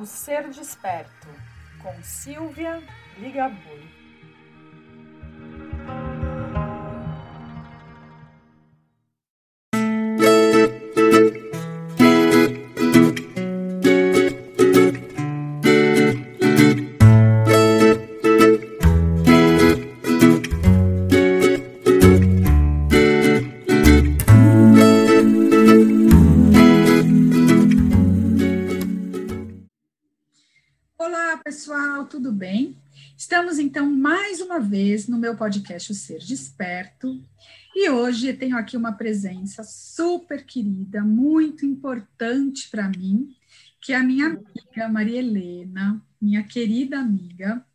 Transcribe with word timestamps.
O 0.00 0.06
Ser 0.06 0.48
Desperto, 0.48 1.28
com 1.82 2.02
Silvia 2.02 2.82
Ligabui. 3.18 3.99
No 35.10 35.18
meu 35.18 35.36
podcast 35.36 35.90
O 35.90 35.94
Ser 35.94 36.20
Desperto 36.20 37.20
e 37.74 37.90
hoje 37.90 38.32
tenho 38.32 38.56
aqui 38.56 38.76
uma 38.76 38.92
presença 38.92 39.64
super 39.64 40.46
querida, 40.46 41.02
muito 41.02 41.66
importante 41.66 42.70
para 42.70 42.88
mim, 42.88 43.34
que 43.82 43.92
é 43.92 43.96
a 43.96 44.04
minha 44.04 44.26
amiga 44.26 44.88
Maria 44.88 45.18
Helena, 45.18 46.00
minha 46.22 46.44
querida 46.44 47.00
amiga, 47.00 47.66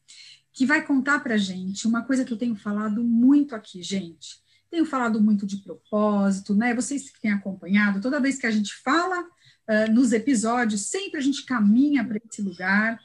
que 0.54 0.66
vai 0.66 0.86
contar 0.86 1.20
para 1.20 1.36
gente 1.36 1.86
uma 1.86 2.04
coisa 2.04 2.24
que 2.24 2.32
eu 2.32 2.38
tenho 2.38 2.56
falado 2.56 3.04
muito 3.04 3.54
aqui, 3.54 3.84
gente. 3.84 4.40
Tenho 4.72 4.86
falado 4.86 5.22
muito 5.22 5.46
de 5.46 5.58
propósito, 5.58 6.56
né? 6.56 6.74
Vocês 6.74 7.10
que 7.10 7.20
têm 7.20 7.32
acompanhado, 7.32 8.00
toda 8.00 8.22
vez 8.22 8.38
que 8.38 8.48
a 8.48 8.52
gente 8.52 8.74
fala 8.76 9.22
uh, 9.22 9.92
nos 9.94 10.14
episódios, 10.14 10.84
sempre 10.84 11.20
a 11.20 11.22
gente 11.22 11.46
caminha 11.46 12.02
para 12.06 12.18
esse 12.18 12.42
lugar 12.42 12.98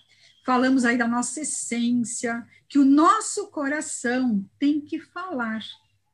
falamos 0.44 0.84
aí 0.84 0.96
da 0.96 1.06
nossa 1.06 1.40
essência, 1.40 2.46
que 2.68 2.78
o 2.78 2.84
nosso 2.84 3.48
coração 3.48 4.44
tem 4.58 4.80
que 4.80 5.00
falar, 5.00 5.64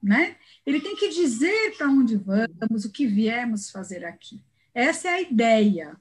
né? 0.02 0.36
Ele 0.64 0.80
tem 0.80 0.96
que 0.96 1.10
dizer 1.10 1.77
para 1.77 1.88
onde 1.88 2.16
vamos, 2.16 2.84
o 2.84 2.92
que 2.92 3.06
viemos 3.06 3.70
fazer 3.70 4.04
aqui. 4.04 4.42
Essa 4.74 5.08
é 5.08 5.12
a 5.12 5.22
ideia. 5.22 5.97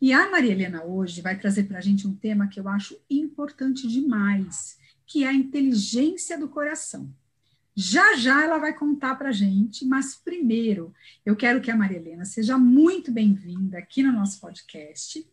E 0.00 0.12
a 0.12 0.30
Maria 0.30 0.52
Helena 0.52 0.84
hoje 0.84 1.22
vai 1.22 1.38
trazer 1.38 1.64
para 1.64 1.78
a 1.78 1.80
gente 1.80 2.06
um 2.06 2.14
tema 2.14 2.48
que 2.48 2.60
eu 2.60 2.68
acho 2.68 2.98
importante 3.08 3.88
demais, 3.88 4.78
que 5.06 5.24
é 5.24 5.28
a 5.28 5.32
inteligência 5.32 6.38
do 6.38 6.48
coração. 6.48 7.10
Já 7.76 8.14
já 8.14 8.44
ela 8.44 8.58
vai 8.58 8.72
contar 8.72 9.16
para 9.16 9.30
a 9.30 9.32
gente, 9.32 9.84
mas 9.84 10.14
primeiro 10.14 10.94
eu 11.26 11.34
quero 11.34 11.60
que 11.60 11.72
a 11.72 11.76
Maria 11.76 11.98
Helena 11.98 12.24
seja 12.24 12.56
muito 12.56 13.10
bem-vinda 13.10 13.78
aqui 13.78 14.00
no 14.00 14.12
nosso 14.12 14.40
podcast 14.40 15.26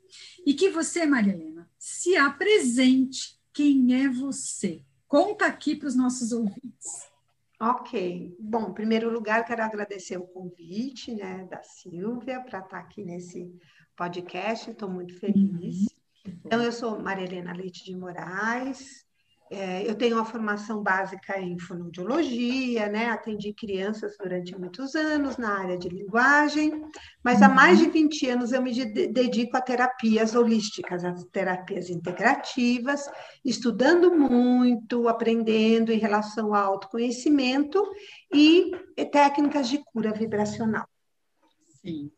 e 0.43 0.53
que 0.55 0.69
você, 0.69 1.05
Maria 1.05 1.33
Helena, 1.33 1.69
se 1.77 2.15
apresente. 2.15 3.39
Quem 3.53 4.03
é 4.03 4.09
você? 4.09 4.83
Conta 5.07 5.45
aqui 5.45 5.75
para 5.75 5.87
os 5.87 5.95
nossos 5.95 6.31
ouvintes. 6.31 7.11
Ok. 7.59 8.35
Bom, 8.39 8.69
em 8.69 8.73
primeiro 8.73 9.11
lugar, 9.11 9.45
quero 9.45 9.61
agradecer 9.61 10.17
o 10.17 10.25
convite 10.25 11.13
né, 11.13 11.47
da 11.51 11.61
Silvia 11.61 12.39
para 12.41 12.57
estar 12.57 12.79
aqui 12.79 13.03
nesse 13.03 13.53
podcast. 13.95 14.71
Estou 14.71 14.89
muito 14.89 15.13
feliz. 15.19 15.81
Uhum. 16.25 16.39
Então, 16.43 16.63
eu 16.63 16.71
sou 16.71 16.99
Maria 16.99 17.25
Helena 17.25 17.53
Leite 17.53 17.85
de 17.85 17.95
Moraes, 17.95 19.05
é, 19.53 19.85
eu 19.85 19.95
tenho 19.95 20.15
uma 20.15 20.23
formação 20.23 20.81
básica 20.81 21.37
em 21.37 21.59
fonoaudiologia, 21.59 22.87
né? 22.87 23.09
Atendi 23.09 23.53
crianças 23.53 24.15
durante 24.17 24.57
muitos 24.57 24.95
anos 24.95 25.35
na 25.35 25.59
área 25.59 25.77
de 25.77 25.89
linguagem, 25.89 26.81
mas 27.21 27.41
há 27.41 27.49
mais 27.49 27.77
de 27.77 27.89
20 27.89 28.29
anos 28.29 28.53
eu 28.53 28.61
me 28.61 28.73
dedico 29.07 29.57
a 29.57 29.61
terapias 29.61 30.35
holísticas, 30.35 31.03
às 31.03 31.25
terapias 31.25 31.89
integrativas, 31.89 33.09
estudando 33.43 34.17
muito, 34.17 35.09
aprendendo 35.09 35.91
em 35.91 35.99
relação 35.99 36.55
ao 36.55 36.71
autoconhecimento 36.71 37.83
e 38.33 38.71
técnicas 39.11 39.67
de 39.67 39.83
cura 39.83 40.13
vibracional. 40.13 40.87
Sim 41.81 42.09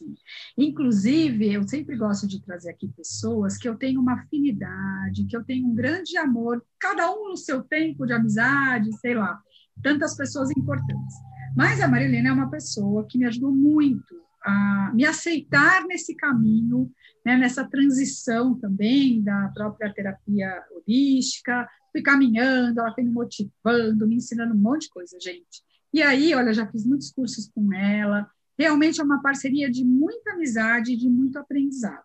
assim. 0.00 0.14
Inclusive, 0.56 1.52
eu 1.52 1.66
sempre 1.68 1.96
gosto 1.96 2.26
de 2.26 2.42
trazer 2.42 2.70
aqui 2.70 2.88
pessoas 2.88 3.56
que 3.56 3.68
eu 3.68 3.76
tenho 3.76 4.00
uma 4.00 4.14
afinidade, 4.14 5.26
que 5.26 5.36
eu 5.36 5.44
tenho 5.44 5.66
um 5.66 5.74
grande 5.74 6.16
amor, 6.16 6.64
cada 6.78 7.12
um 7.12 7.28
no 7.28 7.36
seu 7.36 7.62
tempo 7.62 8.06
de 8.06 8.12
amizade, 8.12 8.92
sei 8.98 9.14
lá, 9.14 9.38
tantas 9.82 10.16
pessoas 10.16 10.50
importantes. 10.50 11.14
Mas 11.56 11.80
a 11.80 11.88
Marilena 11.88 12.30
é 12.30 12.32
uma 12.32 12.50
pessoa 12.50 13.06
que 13.06 13.18
me 13.18 13.26
ajudou 13.26 13.52
muito 13.52 14.20
a 14.42 14.92
me 14.94 15.04
aceitar 15.04 15.84
nesse 15.84 16.14
caminho, 16.14 16.90
né, 17.24 17.36
nessa 17.36 17.68
transição 17.68 18.58
também 18.58 19.22
da 19.22 19.48
própria 19.54 19.92
terapia 19.92 20.64
holística, 20.72 21.68
fui 21.92 22.00
caminhando, 22.00 22.80
ela 22.80 22.94
foi 22.94 23.04
me 23.04 23.10
motivando, 23.10 24.06
me 24.06 24.16
ensinando 24.16 24.54
um 24.54 24.58
monte 24.58 24.82
de 24.82 24.90
coisa, 24.90 25.18
gente. 25.20 25.62
E 25.92 26.00
aí, 26.02 26.34
olha, 26.34 26.54
já 26.54 26.66
fiz 26.70 26.86
muitos 26.86 27.10
cursos 27.10 27.50
com 27.52 27.72
ela, 27.74 28.30
Realmente 28.60 29.00
é 29.00 29.04
uma 29.04 29.22
parceria 29.22 29.70
de 29.70 29.82
muita 29.82 30.32
amizade 30.32 30.92
e 30.92 30.96
de 30.96 31.08
muito 31.08 31.38
aprendizado. 31.38 32.04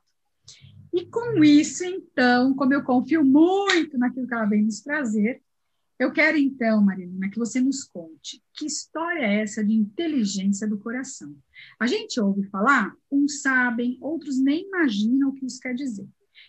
E 0.94 1.06
com 1.06 1.44
isso, 1.44 1.84
então, 1.84 2.54
como 2.54 2.74
eu 2.74 2.82
confio 2.82 3.26
muito 3.26 3.98
naquilo 3.98 4.26
que 4.26 4.34
ela 4.34 4.46
vem 4.46 4.64
nos 4.64 4.80
trazer, 4.80 5.42
eu 6.00 6.14
quero 6.14 6.38
então, 6.38 6.82
Marilena, 6.82 7.30
que 7.30 7.38
você 7.38 7.60
nos 7.60 7.84
conte 7.84 8.42
que 8.54 8.66
história 8.66 9.20
é 9.20 9.42
essa 9.42 9.66
de 9.66 9.74
inteligência 9.74 10.66
do 10.66 10.78
coração. 10.78 11.36
A 11.78 11.88
gente 11.88 12.22
ouve 12.22 12.44
falar, 12.44 12.96
uns 13.12 13.42
sabem, 13.42 13.98
outros 14.00 14.40
nem 14.40 14.66
imaginam 14.66 15.32
o 15.32 15.34
que 15.34 15.46
isso 15.46 15.60
quer 15.60 15.76
dizer. 15.76 16.08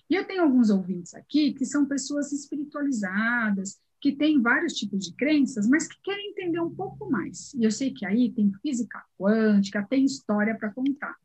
E 0.08 0.14
eu 0.14 0.24
tenho 0.24 0.44
alguns 0.44 0.70
ouvintes 0.70 1.14
aqui 1.14 1.52
que 1.52 1.64
são 1.64 1.84
pessoas 1.84 2.30
espiritualizadas, 2.30 3.80
que 4.06 4.12
têm 4.12 4.40
vários 4.40 4.74
tipos 4.74 5.04
de 5.04 5.12
crenças, 5.16 5.68
mas 5.68 5.88
que 5.88 6.00
querem 6.00 6.30
entender 6.30 6.60
um 6.60 6.70
pouco 6.70 7.10
mais. 7.10 7.52
E 7.54 7.64
eu 7.64 7.72
sei 7.72 7.92
que 7.92 8.06
aí 8.06 8.30
tem 8.30 8.52
física 8.62 9.02
quântica, 9.18 9.84
tem 9.90 10.04
história 10.04 10.56
para 10.56 10.70
contar. 10.70 11.16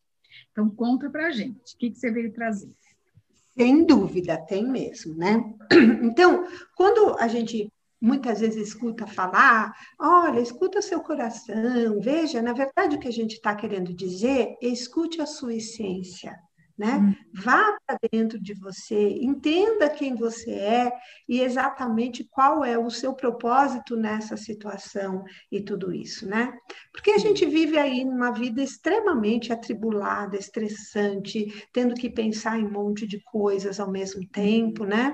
Então, 0.52 0.68
conta 0.68 1.08
para 1.08 1.28
a 1.28 1.32
gente, 1.32 1.76
o 1.76 1.78
que, 1.78 1.92
que 1.92 2.00
você 2.00 2.10
veio 2.10 2.34
trazer? 2.34 2.72
Sem 3.56 3.86
dúvida, 3.86 4.36
tem 4.48 4.68
mesmo, 4.68 5.14
né? 5.16 5.54
Então, 6.02 6.48
quando 6.76 7.16
a 7.20 7.28
gente 7.28 7.72
muitas 8.02 8.40
vezes 8.40 8.70
escuta 8.70 9.06
falar, 9.06 9.72
olha, 10.00 10.40
escuta 10.40 10.82
seu 10.82 11.02
coração, 11.02 12.02
veja, 12.02 12.42
na 12.42 12.52
verdade 12.52 12.96
o 12.96 13.00
que 13.00 13.08
a 13.08 13.14
gente 13.14 13.34
está 13.34 13.54
querendo 13.54 13.94
dizer 13.94 14.58
é 14.60 14.68
escute 14.68 15.22
a 15.22 15.28
sua 15.28 15.54
essência, 15.54 16.36
né? 16.82 16.98
Hum. 16.98 17.14
Vá 17.32 17.78
para 17.86 18.00
dentro 18.12 18.40
de 18.40 18.56
você, 18.56 19.20
entenda 19.22 19.88
quem 19.88 20.16
você 20.16 20.50
é 20.50 20.92
e 21.30 21.40
exatamente 21.40 22.24
qual 22.24 22.66
é 22.66 22.76
o 22.76 22.90
seu 22.90 23.14
propósito 23.14 23.96
nessa 23.96 24.36
situação 24.36 25.24
e 25.52 25.62
tudo 25.62 25.94
isso, 25.94 26.28
né? 26.28 26.52
Porque 26.92 27.12
a 27.12 27.20
gente 27.20 27.46
vive 27.46 27.78
aí 27.78 28.04
numa 28.04 28.32
vida 28.32 28.64
extremamente 28.64 29.54
atribulada, 29.54 30.36
estressante, 30.36 31.68
tendo 31.72 31.94
que 31.94 32.10
pensar 32.10 32.60
em 32.60 32.66
um 32.66 32.72
monte 32.72 33.06
de 33.06 33.22
coisas 33.22 33.80
ao 33.80 33.92
mesmo 33.92 34.28
tempo, 34.28 34.84
né? 34.84 35.14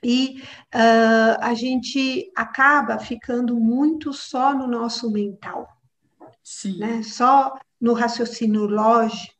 E 0.00 0.40
uh, 0.72 1.40
a 1.40 1.54
gente 1.54 2.30
acaba 2.36 3.00
ficando 3.00 3.58
muito 3.58 4.12
só 4.12 4.54
no 4.54 4.68
nosso 4.68 5.10
mental, 5.10 5.66
Sim. 6.40 6.78
né? 6.78 7.02
Só 7.02 7.52
no 7.80 7.94
raciocínio 7.94 8.64
lógico, 8.66 9.37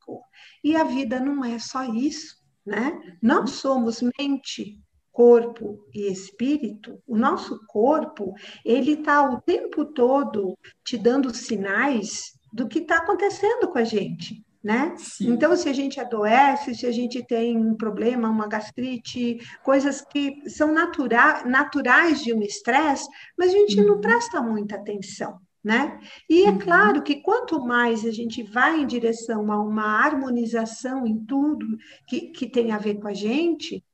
e 0.62 0.76
a 0.76 0.84
vida 0.84 1.20
não 1.20 1.44
é 1.44 1.58
só 1.58 1.84
isso, 1.84 2.36
né? 2.64 3.00
Não 3.22 3.46
somos 3.46 4.02
mente, 4.18 4.80
corpo 5.12 5.84
e 5.94 6.10
espírito. 6.10 7.02
O 7.06 7.16
nosso 7.16 7.60
corpo, 7.66 8.34
ele 8.64 8.92
está 8.92 9.22
o 9.28 9.40
tempo 9.40 9.84
todo 9.84 10.56
te 10.84 10.96
dando 10.96 11.34
sinais 11.34 12.32
do 12.52 12.68
que 12.68 12.78
está 12.78 12.98
acontecendo 12.98 13.68
com 13.68 13.78
a 13.78 13.84
gente. 13.84 14.44
Né? 14.62 14.94
Então, 15.20 15.56
se 15.56 15.68
a 15.68 15.72
gente 15.72 16.00
adoece, 16.00 16.74
se 16.74 16.84
a 16.84 16.90
gente 16.90 17.24
tem 17.24 17.56
um 17.56 17.76
problema, 17.76 18.28
uma 18.28 18.48
gastrite, 18.48 19.38
coisas 19.62 20.02
que 20.02 20.48
são 20.50 20.72
natura 20.72 21.44
naturais 21.44 22.22
de 22.22 22.34
um 22.34 22.42
estresse, 22.42 23.08
mas 23.38 23.50
a 23.50 23.56
gente 23.56 23.80
uhum. 23.80 23.86
não 23.86 24.00
presta 24.00 24.42
muita 24.42 24.74
atenção 24.74 25.38
né? 25.68 26.00
E 26.30 26.44
é 26.44 26.48
uhum. 26.48 26.58
claro 26.58 27.02
que 27.02 27.16
quanto 27.16 27.60
mais 27.60 28.02
a 28.06 28.10
gente 28.10 28.42
vai 28.42 28.80
em 28.80 28.86
direção 28.86 29.52
a 29.52 29.62
uma 29.62 29.84
harmonização 29.84 31.06
em 31.06 31.22
tudo 31.26 31.76
que, 32.06 32.30
que 32.30 32.48
tem 32.48 32.72
a 32.72 32.78
ver 32.78 32.94
com 32.94 33.06
a 33.06 33.12
gente, 33.12 33.84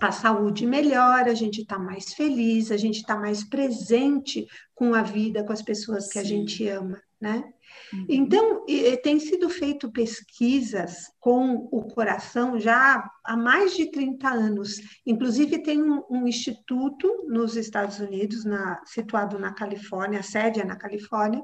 a 0.00 0.10
saúde 0.10 0.66
melhora, 0.66 1.30
a 1.30 1.34
gente 1.34 1.60
está 1.60 1.78
mais 1.78 2.14
feliz, 2.14 2.70
a 2.70 2.78
gente 2.78 3.00
está 3.00 3.18
mais 3.18 3.44
presente 3.44 4.46
com 4.74 4.94
a 4.94 5.02
vida, 5.02 5.44
com 5.44 5.52
as 5.52 5.60
pessoas 5.60 6.06
que 6.06 6.14
Sim. 6.14 6.20
a 6.20 6.24
gente 6.24 6.68
ama, 6.68 6.98
né? 7.24 7.42
Uhum. 7.90 8.06
Então, 8.06 8.66
tem 9.02 9.18
sido 9.18 9.48
feito 9.48 9.90
pesquisas 9.90 11.10
com 11.18 11.66
o 11.72 11.82
coração 11.84 12.60
já 12.60 13.02
há 13.24 13.36
mais 13.36 13.74
de 13.74 13.90
30 13.90 14.28
anos. 14.28 14.76
Inclusive, 15.06 15.62
tem 15.62 15.82
um, 15.82 16.04
um 16.10 16.28
instituto 16.28 17.24
nos 17.26 17.56
Estados 17.56 17.98
Unidos, 17.98 18.44
na, 18.44 18.82
situado 18.84 19.38
na 19.38 19.54
Califórnia, 19.54 20.20
a 20.20 20.22
sede 20.22 20.60
é 20.60 20.64
na 20.64 20.76
Califórnia, 20.76 21.42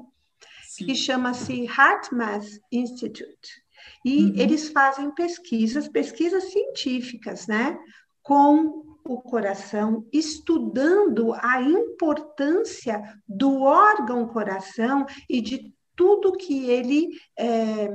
Sim. 0.67 0.85
que 0.85 0.93
chama-se 0.93 1.65
HeartMath 1.65 2.47
Institute. 2.71 3.63
E 4.05 4.25
uhum. 4.25 4.33
eles 4.35 4.69
fazem 4.69 5.09
pesquisas, 5.15 5.87
pesquisas 5.87 6.51
científicas, 6.51 7.47
né? 7.47 7.75
Com 8.21 8.90
o 9.13 9.21
coração, 9.21 10.05
estudando 10.11 11.33
a 11.33 11.61
importância 11.61 13.01
do 13.27 13.61
órgão 13.61 14.27
coração 14.27 15.05
e 15.29 15.41
de 15.41 15.73
tudo 15.95 16.31
que 16.31 16.69
ele, 16.69 17.09
é, 17.37 17.89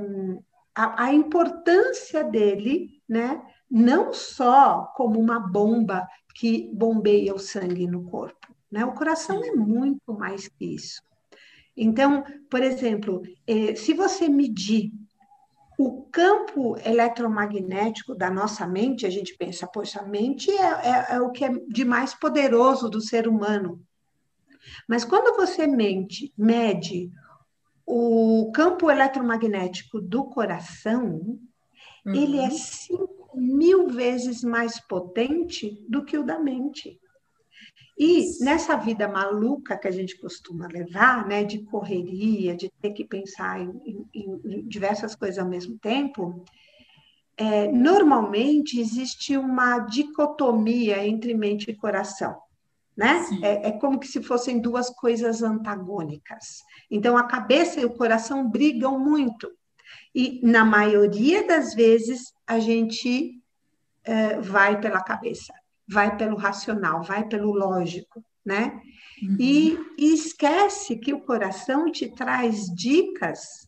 a, 0.75 1.05
a 1.05 1.13
importância 1.13 2.23
dele, 2.23 3.01
né? 3.07 3.41
Não 3.69 4.13
só 4.13 4.93
como 4.95 5.19
uma 5.19 5.39
bomba 5.39 6.07
que 6.35 6.69
bombeia 6.73 7.33
o 7.33 7.39
sangue 7.39 7.87
no 7.87 8.03
corpo, 8.03 8.47
né? 8.71 8.85
O 8.85 8.93
coração 8.93 9.43
é 9.43 9.51
muito 9.51 10.13
mais 10.13 10.47
que 10.47 10.65
isso. 10.65 11.01
Então, 11.75 12.23
por 12.49 12.61
exemplo, 12.61 13.21
eh, 13.45 13.75
se 13.75 13.93
você 13.93 14.27
medir 14.27 14.91
o 15.77 16.01
campo 16.11 16.75
eletromagnético 16.83 18.15
da 18.15 18.31
nossa 18.31 18.65
mente, 18.65 19.05
a 19.05 19.09
gente 19.11 19.35
pensa, 19.37 19.67
poxa, 19.67 19.99
a 19.99 20.05
mente 20.05 20.49
é, 20.49 20.63
é, 20.63 21.15
é, 21.15 21.21
o 21.21 21.29
que 21.29 21.45
é 21.45 21.49
de 21.49 21.85
mais 21.85 22.15
poderoso 22.15 22.89
do 22.89 22.99
ser 22.99 23.27
humano. 23.27 23.79
Mas 24.87 25.05
quando 25.05 25.37
você 25.37 25.67
mente, 25.67 26.33
mede 26.35 27.11
o 27.85 28.51
campo 28.53 28.89
eletromagnético 28.89 30.01
do 30.01 30.25
coração, 30.25 31.39
uhum. 32.05 32.13
ele 32.13 32.39
é 32.39 32.49
cinco 32.49 33.37
mil 33.37 33.87
vezes 33.87 34.43
mais 34.43 34.79
potente 34.79 35.85
do 35.87 36.03
que 36.03 36.17
o 36.17 36.23
da 36.23 36.39
mente. 36.39 36.99
E 37.97 38.43
nessa 38.43 38.75
vida 38.75 39.07
maluca 39.07 39.75
que 39.75 39.87
a 39.87 39.91
gente 39.91 40.19
costuma 40.19 40.67
levar, 40.67 41.25
né, 41.27 41.43
de 41.43 41.63
correria, 41.63 42.55
de 42.55 42.69
ter 42.79 42.91
que 42.91 43.03
pensar 43.03 43.59
em, 43.59 44.07
em, 44.13 44.41
em 44.45 44.67
diversas 44.67 45.15
coisas 45.15 45.39
ao 45.39 45.49
mesmo 45.49 45.79
tempo, 45.79 46.45
é, 47.35 47.71
normalmente 47.71 48.79
existe 48.79 49.35
uma 49.35 49.79
dicotomia 49.79 51.05
entre 51.07 51.33
mente 51.33 51.71
e 51.71 51.75
coração. 51.75 52.37
Né? 52.95 53.23
É, 53.41 53.69
é, 53.69 53.71
como 53.71 53.99
que 53.99 54.07
se 54.07 54.21
fossem 54.21 54.59
duas 54.59 54.89
coisas 54.91 55.41
antagônicas. 55.41 56.63
Então, 56.89 57.17
a 57.17 57.23
cabeça 57.23 57.79
e 57.79 57.85
o 57.85 57.93
coração 57.93 58.47
brigam 58.47 58.99
muito. 58.99 59.51
E, 60.13 60.39
na 60.43 60.65
maioria 60.65 61.45
das 61.45 61.73
vezes, 61.73 62.33
a 62.45 62.59
gente 62.59 63.39
é, 64.03 64.39
vai 64.39 64.79
pela 64.79 65.01
cabeça 65.03 65.53
vai 65.87 66.15
pelo 66.17 66.35
racional, 66.35 67.01
vai 67.03 67.27
pelo 67.27 67.51
lógico, 67.51 68.23
né? 68.45 68.81
Uhum. 69.21 69.37
E, 69.39 69.79
e 69.97 70.13
esquece 70.13 70.97
que 70.97 71.13
o 71.13 71.21
coração 71.21 71.91
te 71.91 72.13
traz 72.13 72.65
dicas 72.73 73.67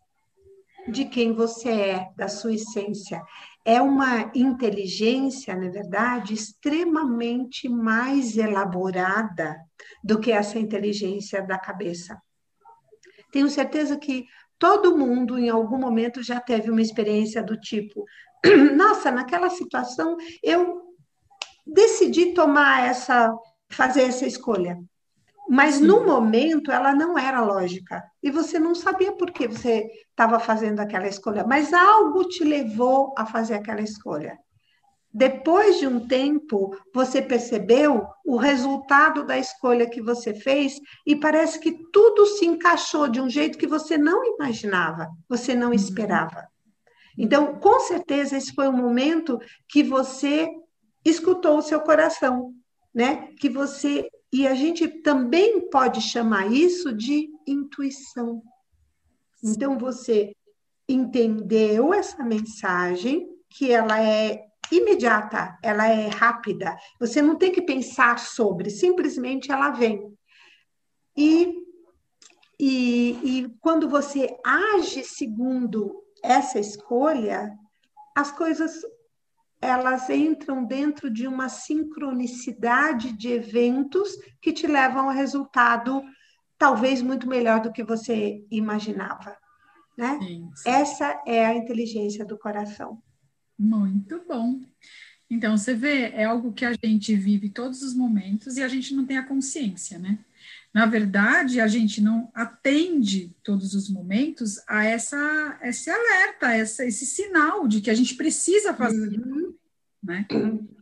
de 0.88 1.06
quem 1.06 1.34
você 1.34 1.70
é, 1.70 2.08
da 2.16 2.28
sua 2.28 2.54
essência. 2.54 3.22
É 3.66 3.82
uma 3.82 4.32
inteligência, 4.34 5.56
na 5.56 5.70
verdade, 5.70 6.34
extremamente 6.34 7.70
mais 7.70 8.38
elaborada 8.38 9.56
do 10.04 10.20
que 10.20 10.32
essa 10.32 10.58
inteligência 10.58 11.42
da 11.42 11.58
cabeça. 11.58 12.20
Tenho 13.32 13.50
certeza 13.50 13.98
que 13.98 14.26
todo 14.58 14.98
mundo, 14.98 15.38
em 15.38 15.50
algum 15.50 15.78
momento, 15.78 16.24
já 16.24 16.40
teve 16.40 16.72
uma 16.72 16.82
experiência 16.82 17.44
do 17.44 17.60
tipo: 17.60 18.06
nossa, 18.76 19.12
naquela 19.12 19.50
situação 19.50 20.18
eu 20.44 20.89
decidi 21.74 22.34
tomar 22.34 22.88
essa, 22.88 23.34
fazer 23.70 24.04
essa 24.04 24.26
escolha. 24.26 24.78
Mas 25.50 25.76
Sim. 25.76 25.88
no 25.88 26.06
momento 26.06 26.72
ela 26.72 26.94
não 26.94 27.18
era 27.18 27.42
lógica. 27.42 28.04
E 28.22 28.30
você 28.30 28.60
não 28.60 28.76
sabia 28.76 29.12
por 29.12 29.32
que 29.32 29.48
você 29.48 29.90
estava 30.10 30.40
fazendo 30.40 30.80
aquela 30.80 31.08
escolha, 31.08 31.44
mas 31.44 31.74
algo 31.74 32.24
te 32.26 32.44
levou 32.44 33.14
a 33.18 33.26
fazer 33.26 33.56
aquela 33.56 33.82
escolha. 33.82 34.38
Depois 35.12 35.80
de 35.80 35.88
um 35.88 36.08
tempo, 36.08 36.78
você 36.94 37.20
percebeu 37.20 38.06
o 38.24 38.38
resultado 38.38 39.26
da 39.26 39.40
escolha 39.40 39.90
que 39.90 40.00
você 40.00 40.36
fez 40.36 40.80
e 41.06 41.16
parece 41.16 41.60
que 41.60 41.72
tudo 41.92 42.28
se 42.28 42.46
encaixou 42.46 43.08
de 43.08 43.20
um 43.20 43.28
jeito 43.28 43.58
que 43.58 43.66
você 43.66 43.98
não 43.98 44.24
imaginava, 44.36 45.10
você 45.28 45.56
não 45.56 45.70
uhum. 45.70 45.74
esperava. 45.74 46.48
Então, 47.18 47.56
com 47.56 47.80
certeza, 47.80 48.38
esse 48.38 48.54
foi 48.54 48.68
um 48.68 48.78
momento 48.78 49.40
que 49.68 49.82
você 49.82 50.48
escutou 51.04 51.58
o 51.58 51.62
seu 51.62 51.82
coração, 51.82 52.54
né? 52.94 53.28
Que 53.40 53.50
você 53.50 54.10
e 54.32 54.48
a 54.48 54.54
gente 54.54 54.88
também 54.88 55.70
pode 55.70 56.02
chamar 56.02 56.52
isso 56.52 56.94
de 56.94 57.30
intuição. 57.48 58.44
Então 59.44 59.78
você 59.78 60.36
entendeu 60.88 61.94
essa 61.94 62.24
mensagem 62.24 63.28
que 63.50 63.72
ela 63.72 64.02
é 64.02 64.46
imediata, 64.72 65.58
ela 65.64 65.88
é 65.88 66.08
rápida. 66.08 66.78
Você 67.00 67.22
não 67.22 67.36
tem 67.36 67.52
que 67.52 67.62
pensar 67.62 68.20
sobre, 68.20 68.70
simplesmente 68.70 69.52
ela 69.52 69.72
vem. 69.72 70.14
E, 71.18 71.56
e, 72.60 73.12
e 73.24 73.50
quando 73.62 73.90
você 73.90 74.38
age 74.46 75.04
segundo 75.04 76.04
essa 76.24 76.60
escolha, 76.60 77.52
as 78.16 78.32
coisas 78.32 78.80
elas 79.62 80.10
entram 80.10 80.64
dentro 80.64 81.10
de 81.10 81.28
uma 81.28 81.50
sincronicidade 81.50 83.12
de 83.14 83.30
eventos 83.30 84.10
que 84.42 84.54
te 84.54 84.66
levam 84.66 85.10
a 85.10 85.14
resultado 85.14 86.02
talvez 86.58 87.02
muito 87.02 87.28
melhor 87.28 87.62
do 87.62 87.72
que 87.72 87.84
você 87.84 88.46
imaginava. 88.52 89.36
Né? 89.98 90.20
Sim, 90.22 90.50
sim. 90.56 90.70
Essa 90.70 91.22
é 91.26 91.46
a 91.46 91.56
inteligência 91.56 92.26
do 92.26 92.38
coração. 92.38 93.02
Muito 93.58 94.22
bom. 94.28 94.62
Então, 95.30 95.58
você 95.58 95.74
vê, 95.74 96.10
é 96.10 96.24
algo 96.24 96.54
que 96.54 96.66
a 96.66 96.74
gente 96.74 97.16
vive 97.16 97.50
todos 97.50 97.82
os 97.82 97.94
momentos 97.94 98.58
e 98.58 98.64
a 98.64 98.68
gente 98.68 98.96
não 98.96 99.06
tem 99.06 99.18
a 99.18 99.28
consciência, 99.28 100.00
né? 100.00 100.18
Na 100.74 100.86
verdade, 100.86 101.60
a 101.60 101.68
gente 101.68 102.00
não 102.00 102.32
atende 102.34 103.36
todos 103.44 103.74
os 103.74 103.90
momentos 103.90 104.62
a 104.68 104.86
essa, 104.86 105.60
esse 105.64 105.90
alerta, 105.90 106.54
essa, 106.54 106.86
esse 106.86 107.06
sinal 107.06 107.68
de 107.68 107.82
que 107.82 107.90
a 107.90 107.96
gente 107.96 108.16
precisa 108.16 108.74
fazer, 108.74 109.20
uhum. 109.20 109.56
Né? 110.02 110.26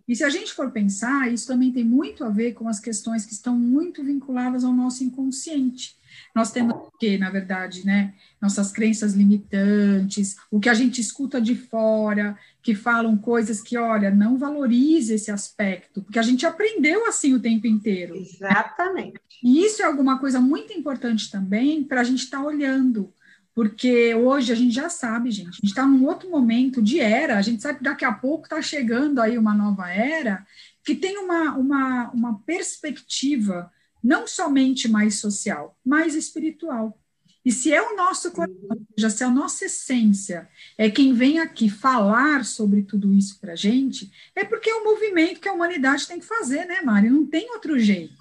E 0.07 0.15
se 0.15 0.23
a 0.23 0.29
gente 0.29 0.53
for 0.53 0.71
pensar, 0.71 1.31
isso 1.31 1.47
também 1.47 1.71
tem 1.71 1.83
muito 1.83 2.23
a 2.23 2.29
ver 2.29 2.53
com 2.53 2.69
as 2.69 2.79
questões 2.79 3.25
que 3.25 3.33
estão 3.33 3.57
muito 3.57 4.03
vinculadas 4.03 4.63
ao 4.63 4.71
nosso 4.71 5.03
inconsciente. 5.03 5.97
Nós 6.33 6.51
temos 6.51 6.75
o 6.75 6.91
que, 6.97 7.17
na 7.17 7.29
verdade, 7.29 7.85
né? 7.85 8.13
Nossas 8.41 8.71
crenças 8.71 9.13
limitantes, 9.13 10.37
o 10.49 10.59
que 10.59 10.69
a 10.69 10.73
gente 10.73 11.01
escuta 11.01 11.41
de 11.41 11.55
fora, 11.55 12.37
que 12.61 12.73
falam 12.73 13.17
coisas 13.17 13.61
que, 13.61 13.77
olha, 13.77 14.09
não 14.09 14.37
valoriza 14.37 15.13
esse 15.13 15.31
aspecto, 15.31 16.01
porque 16.01 16.19
a 16.19 16.23
gente 16.23 16.45
aprendeu 16.45 17.05
assim 17.07 17.33
o 17.33 17.39
tempo 17.39 17.67
inteiro. 17.67 18.15
Exatamente. 18.15 19.19
E 19.43 19.63
isso 19.65 19.81
é 19.81 19.85
alguma 19.85 20.19
coisa 20.19 20.39
muito 20.39 20.73
importante 20.73 21.29
também 21.29 21.83
para 21.83 22.01
a 22.01 22.03
gente 22.03 22.23
estar 22.23 22.39
tá 22.39 22.43
olhando, 22.43 23.13
porque 23.57 24.13
hoje 24.13 24.51
a 24.51 24.55
gente 24.55 24.75
já 24.75 24.87
sabe, 24.87 25.31
gente, 25.31 25.47
a 25.47 25.51
gente 25.53 25.65
está 25.65 25.83
num 25.83 26.05
outro 26.05 26.29
momento 26.29 26.79
de 26.79 26.99
era, 26.99 27.39
a 27.39 27.41
gente 27.41 27.59
sabe 27.59 27.79
que 27.79 27.85
daqui 27.85 28.05
a 28.05 28.13
pouco 28.13 28.43
está 28.43 28.61
chegando 28.61 29.19
aí 29.19 29.35
uma 29.35 29.51
nova 29.51 29.89
era 29.89 30.45
que 30.85 30.93
tem 30.93 31.17
uma, 31.17 31.55
uma, 31.55 32.11
uma 32.11 32.39
perspectiva 32.41 33.71
não 34.03 34.27
somente 34.27 34.87
mais 34.87 35.15
social, 35.15 35.75
mais 35.83 36.13
espiritual. 36.13 37.01
E 37.43 37.51
se 37.51 37.73
é 37.73 37.81
o 37.81 37.95
nosso 37.95 38.31
coração, 38.31 38.77
já 38.95 39.09
se 39.09 39.23
é 39.23 39.25
a 39.25 39.31
nossa 39.31 39.65
essência, 39.65 40.47
é 40.77 40.87
quem 40.87 41.11
vem 41.15 41.39
aqui 41.39 41.67
falar 41.67 42.45
sobre 42.45 42.83
tudo 42.83 43.11
isso 43.11 43.39
para 43.39 43.53
a 43.53 43.55
gente, 43.55 44.11
é 44.35 44.45
porque 44.45 44.69
é 44.69 44.75
o 44.75 44.83
movimento 44.83 45.39
que 45.39 45.49
a 45.49 45.53
humanidade 45.53 46.07
tem 46.07 46.19
que 46.19 46.27
fazer, 46.27 46.65
né, 46.65 46.81
Mari? 46.83 47.09
Não 47.09 47.25
tem 47.25 47.49
outro 47.53 47.79
jeito. 47.79 48.13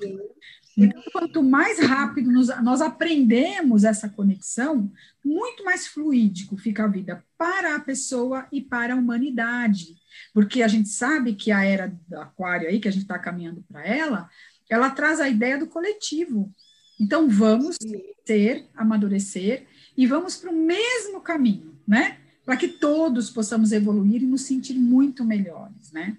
Então, 0.76 1.02
quanto 1.10 1.42
mais 1.42 1.80
rápido 1.80 2.30
nos, 2.30 2.48
nós 2.62 2.82
aprendemos 2.82 3.82
essa 3.82 4.10
conexão, 4.10 4.92
muito 5.24 5.64
mais 5.64 5.86
fluídico 5.86 6.56
fica 6.58 6.84
a 6.84 6.88
vida 6.88 7.24
para 7.38 7.76
a 7.76 7.80
pessoa 7.80 8.46
e 8.52 8.60
para 8.60 8.92
a 8.92 8.96
humanidade. 8.96 9.96
Porque 10.34 10.62
a 10.62 10.68
gente 10.68 10.90
sabe 10.90 11.34
que 11.34 11.50
a 11.50 11.64
era 11.64 11.98
do 12.06 12.20
aquário 12.20 12.68
aí, 12.68 12.78
que 12.78 12.88
a 12.88 12.90
gente 12.90 13.02
está 13.02 13.18
caminhando 13.18 13.64
para 13.66 13.86
ela, 13.86 14.28
ela 14.68 14.90
traz 14.90 15.18
a 15.18 15.28
ideia 15.28 15.58
do 15.58 15.66
coletivo. 15.66 16.52
Então, 17.00 17.28
vamos 17.28 17.76
ser, 18.26 18.68
amadurecer 18.74 19.66
e 19.96 20.06
vamos 20.06 20.36
para 20.36 20.50
o 20.50 20.56
mesmo 20.56 21.22
caminho, 21.22 21.78
né? 21.88 22.18
Para 22.44 22.56
que 22.56 22.68
todos 22.68 23.30
possamos 23.30 23.72
evoluir 23.72 24.22
e 24.22 24.26
nos 24.26 24.42
sentir 24.42 24.74
muito 24.74 25.24
melhores, 25.24 25.90
né? 25.90 26.18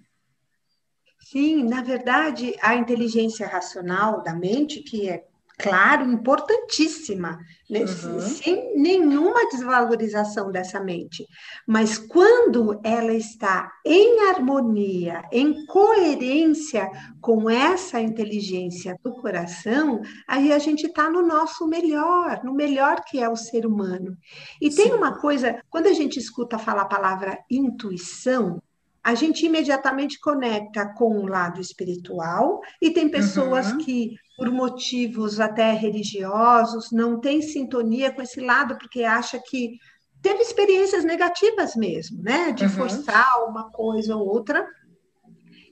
Sim, 1.29 1.65
na 1.65 1.81
verdade, 1.81 2.55
a 2.61 2.73
inteligência 2.75 3.45
racional 3.45 4.23
da 4.23 4.33
mente, 4.33 4.81
que 4.81 5.09
é 5.09 5.25
claro, 5.57 6.09
importantíssima, 6.09 7.37
né? 7.69 7.81
uhum. 7.81 8.19
sem 8.21 8.79
nenhuma 8.79 9.49
desvalorização 9.49 10.51
dessa 10.53 10.79
mente. 10.79 11.27
Mas 11.67 11.97
quando 11.97 12.79
ela 12.81 13.13
está 13.13 13.69
em 13.83 14.29
harmonia, 14.29 15.23
em 15.29 15.65
coerência 15.65 16.89
com 17.19 17.49
essa 17.49 17.99
inteligência 17.99 18.97
do 19.03 19.11
coração, 19.15 20.01
aí 20.29 20.53
a 20.53 20.59
gente 20.59 20.87
está 20.87 21.09
no 21.09 21.21
nosso 21.21 21.67
melhor, 21.67 22.39
no 22.41 22.53
melhor 22.53 23.03
que 23.03 23.19
é 23.19 23.27
o 23.27 23.35
ser 23.35 23.65
humano. 23.65 24.15
E 24.61 24.71
Sim. 24.71 24.83
tem 24.83 24.93
uma 24.93 25.19
coisa, 25.19 25.61
quando 25.69 25.87
a 25.87 25.93
gente 25.93 26.17
escuta 26.17 26.57
falar 26.57 26.83
a 26.83 26.85
palavra 26.85 27.37
intuição, 27.51 28.61
a 29.07 29.15
gente 29.15 29.45
imediatamente 29.45 30.19
conecta 30.19 30.85
com 30.85 31.19
o 31.19 31.27
lado 31.27 31.61
espiritual, 31.61 32.59
e 32.81 32.91
tem 32.91 33.07
pessoas 33.07 33.71
uhum. 33.71 33.77
que, 33.77 34.17
por 34.35 34.51
motivos 34.51 35.39
até 35.39 35.71
religiosos, 35.71 36.91
não 36.91 37.17
têm 37.17 37.41
sintonia 37.41 38.11
com 38.11 38.21
esse 38.21 38.41
lado, 38.41 38.77
porque 38.77 39.05
acha 39.05 39.39
que 39.39 39.77
teve 40.21 40.41
experiências 40.41 41.05
negativas 41.05 41.73
mesmo, 41.73 42.21
né? 42.21 42.51
De 42.51 42.65
uhum. 42.65 42.69
forçar 42.69 43.47
uma 43.47 43.71
coisa 43.71 44.13
ou 44.13 44.27
outra. 44.27 44.67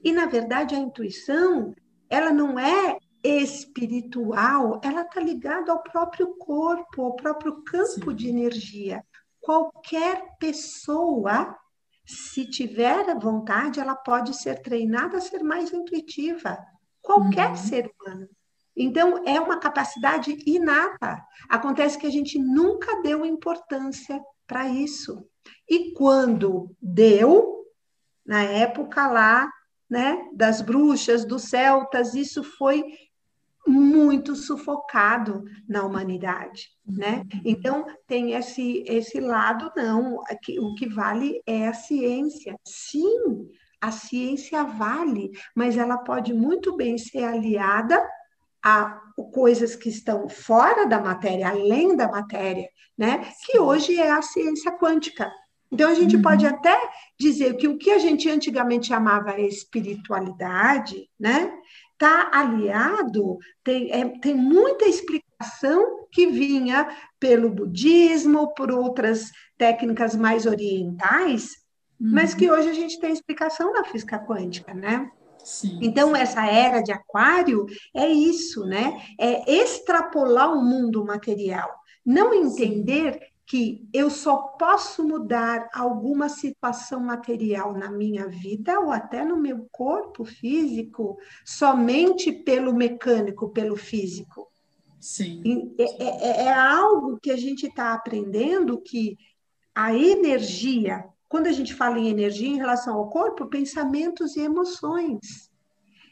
E, 0.02 0.12
na 0.12 0.24
verdade, 0.24 0.74
a 0.74 0.78
intuição, 0.78 1.74
ela 2.08 2.32
não 2.32 2.58
é 2.58 2.96
espiritual, 3.22 4.80
ela 4.82 5.02
está 5.02 5.20
ligada 5.20 5.70
ao 5.72 5.82
próprio 5.82 6.34
corpo, 6.38 7.02
ao 7.02 7.16
próprio 7.16 7.62
campo 7.64 8.10
Sim. 8.10 8.16
de 8.16 8.28
energia. 8.30 9.04
Qualquer 9.42 10.22
pessoa 10.40 11.54
se 12.06 12.46
tiver 12.46 13.18
vontade, 13.18 13.80
ela 13.80 13.96
pode 13.96 14.34
ser 14.34 14.62
treinada 14.62 15.18
a 15.18 15.20
ser 15.20 15.42
mais 15.42 15.72
intuitiva. 15.72 16.56
Qualquer 17.02 17.50
uhum. 17.50 17.56
ser 17.56 17.90
humano. 18.00 18.28
Então, 18.76 19.22
é 19.26 19.40
uma 19.40 19.58
capacidade 19.58 20.36
inata. 20.46 21.20
Acontece 21.48 21.98
que 21.98 22.06
a 22.06 22.10
gente 22.10 22.38
nunca 22.38 23.02
deu 23.02 23.24
importância 23.24 24.22
para 24.46 24.68
isso. 24.68 25.26
E 25.68 25.92
quando 25.92 26.74
deu, 26.80 27.64
na 28.24 28.42
época 28.42 29.06
lá, 29.08 29.50
né, 29.88 30.28
das 30.32 30.60
bruxas, 30.60 31.24
dos 31.24 31.44
celtas, 31.44 32.14
isso 32.14 32.42
foi 32.42 32.84
muito 33.66 34.36
sufocado 34.36 35.44
na 35.68 35.84
humanidade, 35.84 36.68
né? 36.86 37.24
Uhum. 37.34 37.40
Então 37.44 37.86
tem 38.06 38.32
esse 38.32 38.84
esse 38.86 39.20
lado 39.20 39.72
não, 39.76 40.22
o 40.60 40.74
que 40.74 40.88
vale 40.88 41.42
é 41.46 41.68
a 41.68 41.74
ciência. 41.74 42.56
Sim, 42.64 43.48
a 43.80 43.90
ciência 43.90 44.64
vale, 44.64 45.30
mas 45.54 45.76
ela 45.76 45.98
pode 45.98 46.32
muito 46.32 46.76
bem 46.76 46.96
ser 46.96 47.24
aliada 47.24 48.02
a 48.62 49.00
coisas 49.32 49.76
que 49.76 49.88
estão 49.88 50.28
fora 50.28 50.86
da 50.86 51.00
matéria, 51.00 51.48
além 51.48 51.96
da 51.96 52.08
matéria, 52.08 52.68
né? 52.96 53.30
Que 53.44 53.58
hoje 53.58 53.96
é 53.96 54.10
a 54.10 54.22
ciência 54.22 54.72
quântica. 54.72 55.30
Então 55.70 55.90
a 55.90 55.94
gente 55.94 56.16
uhum. 56.16 56.22
pode 56.22 56.46
até 56.46 56.78
dizer 57.18 57.56
que 57.56 57.68
o 57.68 57.76
que 57.76 57.90
a 57.90 57.98
gente 57.98 58.28
antigamente 58.28 58.88
chamava 58.88 59.40
espiritualidade, 59.40 61.08
né? 61.18 61.52
Está 61.96 62.30
aliado, 62.32 63.38
tem, 63.64 63.90
é, 63.90 64.06
tem 64.20 64.34
muita 64.34 64.84
explicação 64.86 66.06
que 66.12 66.26
vinha 66.26 66.86
pelo 67.18 67.50
budismo, 67.50 68.54
por 68.54 68.70
outras 68.70 69.30
técnicas 69.56 70.14
mais 70.14 70.46
orientais, 70.46 71.56
uhum. 71.98 72.10
mas 72.12 72.34
que 72.34 72.50
hoje 72.50 72.68
a 72.68 72.74
gente 72.74 73.00
tem 73.00 73.12
explicação 73.12 73.72
na 73.72 73.84
física 73.84 74.18
quântica, 74.18 74.74
né? 74.74 75.10
Sim. 75.42 75.78
Então, 75.80 76.14
essa 76.14 76.44
era 76.44 76.80
de 76.82 76.92
aquário 76.92 77.66
é 77.94 78.08
isso, 78.08 78.66
né? 78.66 79.00
É 79.18 79.50
extrapolar 79.50 80.52
o 80.52 80.62
mundo 80.62 81.04
material. 81.04 81.72
Não 82.04 82.34
entender 82.34 83.18
que 83.46 83.88
eu 83.92 84.10
só 84.10 84.36
posso 84.36 85.04
mudar 85.04 85.70
alguma 85.72 86.28
situação 86.28 86.98
material 86.98 87.72
na 87.72 87.90
minha 87.90 88.26
vida 88.26 88.80
ou 88.80 88.90
até 88.90 89.24
no 89.24 89.36
meu 89.36 89.68
corpo 89.70 90.24
físico 90.24 91.16
somente 91.44 92.32
pelo 92.32 92.74
mecânico, 92.74 93.50
pelo 93.50 93.76
físico. 93.76 94.48
Sim. 94.98 95.74
É, 95.78 96.02
é, 96.02 96.44
é 96.46 96.52
algo 96.52 97.18
que 97.22 97.30
a 97.30 97.36
gente 97.36 97.66
está 97.66 97.94
aprendendo 97.94 98.80
que 98.80 99.16
a 99.72 99.94
energia, 99.94 101.04
quando 101.28 101.46
a 101.46 101.52
gente 101.52 101.72
fala 101.72 102.00
em 102.00 102.08
energia 102.08 102.48
em 102.48 102.56
relação 102.56 102.96
ao 102.96 103.08
corpo, 103.08 103.46
pensamentos 103.46 104.36
e 104.36 104.40
emoções 104.40 105.48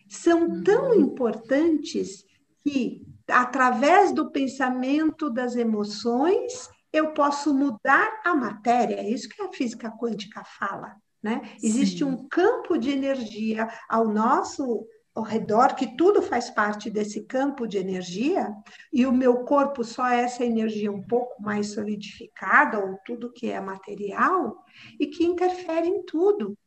são 0.08 0.44
uhum. 0.44 0.62
tão 0.62 0.94
importantes 0.94 2.24
que 2.62 3.02
através 3.26 4.12
do 4.12 4.30
pensamento, 4.30 5.30
das 5.30 5.56
emoções, 5.56 6.68
eu 6.94 7.12
posso 7.12 7.52
mudar 7.52 8.20
a 8.24 8.36
matéria, 8.36 8.94
é 8.94 9.10
isso 9.10 9.28
que 9.28 9.42
a 9.42 9.52
física 9.52 9.90
quântica 9.90 10.44
fala. 10.44 10.94
Né? 11.20 11.42
Existe 11.60 12.04
um 12.04 12.28
campo 12.28 12.78
de 12.78 12.90
energia 12.90 13.68
ao 13.88 14.06
nosso 14.06 14.86
ao 15.12 15.22
redor, 15.22 15.76
que 15.76 15.96
tudo 15.96 16.20
faz 16.20 16.50
parte 16.50 16.90
desse 16.90 17.22
campo 17.22 17.68
de 17.68 17.78
energia, 17.78 18.52
e 18.92 19.06
o 19.06 19.12
meu 19.12 19.44
corpo 19.44 19.84
só 19.84 20.08
é 20.08 20.22
essa 20.22 20.44
energia 20.44 20.90
um 20.90 21.02
pouco 21.02 21.40
mais 21.40 21.68
solidificada, 21.68 22.80
ou 22.80 22.98
tudo 23.06 23.32
que 23.32 23.48
é 23.48 23.60
material, 23.60 24.64
e 24.98 25.06
que 25.06 25.24
interfere 25.24 25.86
em 25.86 26.02
tudo. 26.04 26.58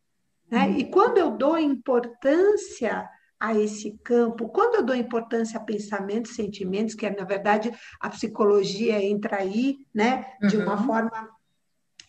Né? 0.50 0.72
E 0.78 0.90
quando 0.90 1.18
eu 1.18 1.32
dou 1.32 1.58
importância 1.58 3.10
a 3.40 3.54
esse 3.54 3.98
campo. 4.04 4.50
Quando 4.50 4.76
eu 4.76 4.84
dou 4.84 4.96
importância 4.96 5.60
a 5.60 5.64
pensamentos, 5.64 6.36
sentimentos, 6.36 6.96
que 6.96 7.06
é, 7.06 7.16
na 7.16 7.24
verdade 7.24 7.72
a 8.00 8.10
psicologia 8.10 9.02
entra 9.04 9.38
aí, 9.38 9.78
né, 9.94 10.26
de 10.42 10.58
uma 10.58 10.78
forma 10.86 11.30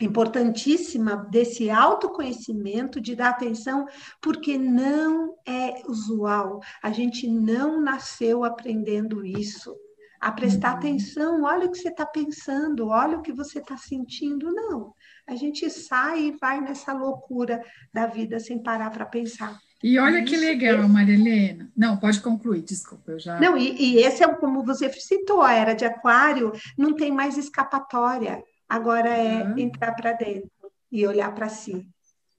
importantíssima 0.00 1.16
desse 1.30 1.70
autoconhecimento, 1.70 3.00
de 3.00 3.16
dar 3.16 3.30
atenção, 3.30 3.86
porque 4.22 4.56
não 4.56 5.34
é 5.46 5.82
usual. 5.86 6.60
A 6.82 6.90
gente 6.92 7.28
não 7.28 7.80
nasceu 7.80 8.44
aprendendo 8.44 9.24
isso. 9.24 9.74
A 10.20 10.32
prestar 10.32 10.72
uhum. 10.72 10.78
atenção, 10.78 11.42
olha 11.44 11.66
o 11.66 11.70
que 11.70 11.78
você 11.78 11.88
está 11.88 12.04
pensando, 12.04 12.88
olha 12.88 13.18
o 13.18 13.22
que 13.22 13.32
você 13.32 13.60
está 13.60 13.76
sentindo. 13.76 14.52
Não. 14.52 14.92
A 15.26 15.36
gente 15.36 15.68
sai 15.70 16.26
e 16.26 16.36
vai 16.40 16.60
nessa 16.60 16.92
loucura 16.92 17.62
da 17.92 18.06
vida 18.06 18.40
sem 18.40 18.60
parar 18.60 18.90
para 18.90 19.06
pensar. 19.06 19.56
E 19.82 19.98
olha 19.98 20.24
que 20.24 20.36
legal, 20.36 20.88
Marilena. 20.88 21.70
Não, 21.76 21.96
pode 21.96 22.20
concluir, 22.20 22.62
desculpa, 22.62 23.12
eu 23.12 23.18
já. 23.18 23.38
Não, 23.38 23.56
e, 23.56 23.76
e 23.80 23.98
esse 23.98 24.24
é 24.24 24.34
como 24.34 24.64
você 24.64 24.92
citou, 24.92 25.40
a 25.40 25.52
era 25.52 25.72
de 25.74 25.84
aquário, 25.84 26.52
não 26.76 26.94
tem 26.94 27.12
mais 27.12 27.38
escapatória. 27.38 28.42
Agora 28.68 29.08
é 29.08 29.44
uhum. 29.44 29.58
entrar 29.58 29.92
para 29.92 30.12
dentro 30.12 30.50
e 30.90 31.06
olhar 31.06 31.32
para 31.32 31.48
si, 31.48 31.88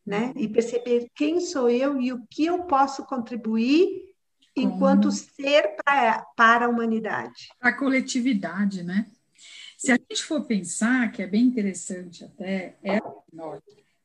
né? 0.05 0.33
E 0.35 0.47
perceber 0.47 1.09
quem 1.15 1.39
sou 1.39 1.69
eu 1.69 1.99
e 1.99 2.11
o 2.11 2.25
que 2.29 2.45
eu 2.45 2.63
posso 2.63 3.05
contribuir 3.05 4.09
enquanto 4.55 5.05
uhum. 5.05 5.11
ser 5.11 5.75
pra, 5.83 6.25
para 6.35 6.65
a 6.65 6.69
humanidade. 6.69 7.47
A 7.61 7.71
coletividade, 7.71 8.83
né? 8.83 9.05
Se 9.77 9.93
a 9.93 9.95
gente 9.95 10.25
for 10.25 10.43
pensar, 10.43 11.09
que 11.11 11.21
é 11.21 11.27
bem 11.27 11.43
interessante 11.43 12.25
até, 12.25 12.75
é 12.83 12.99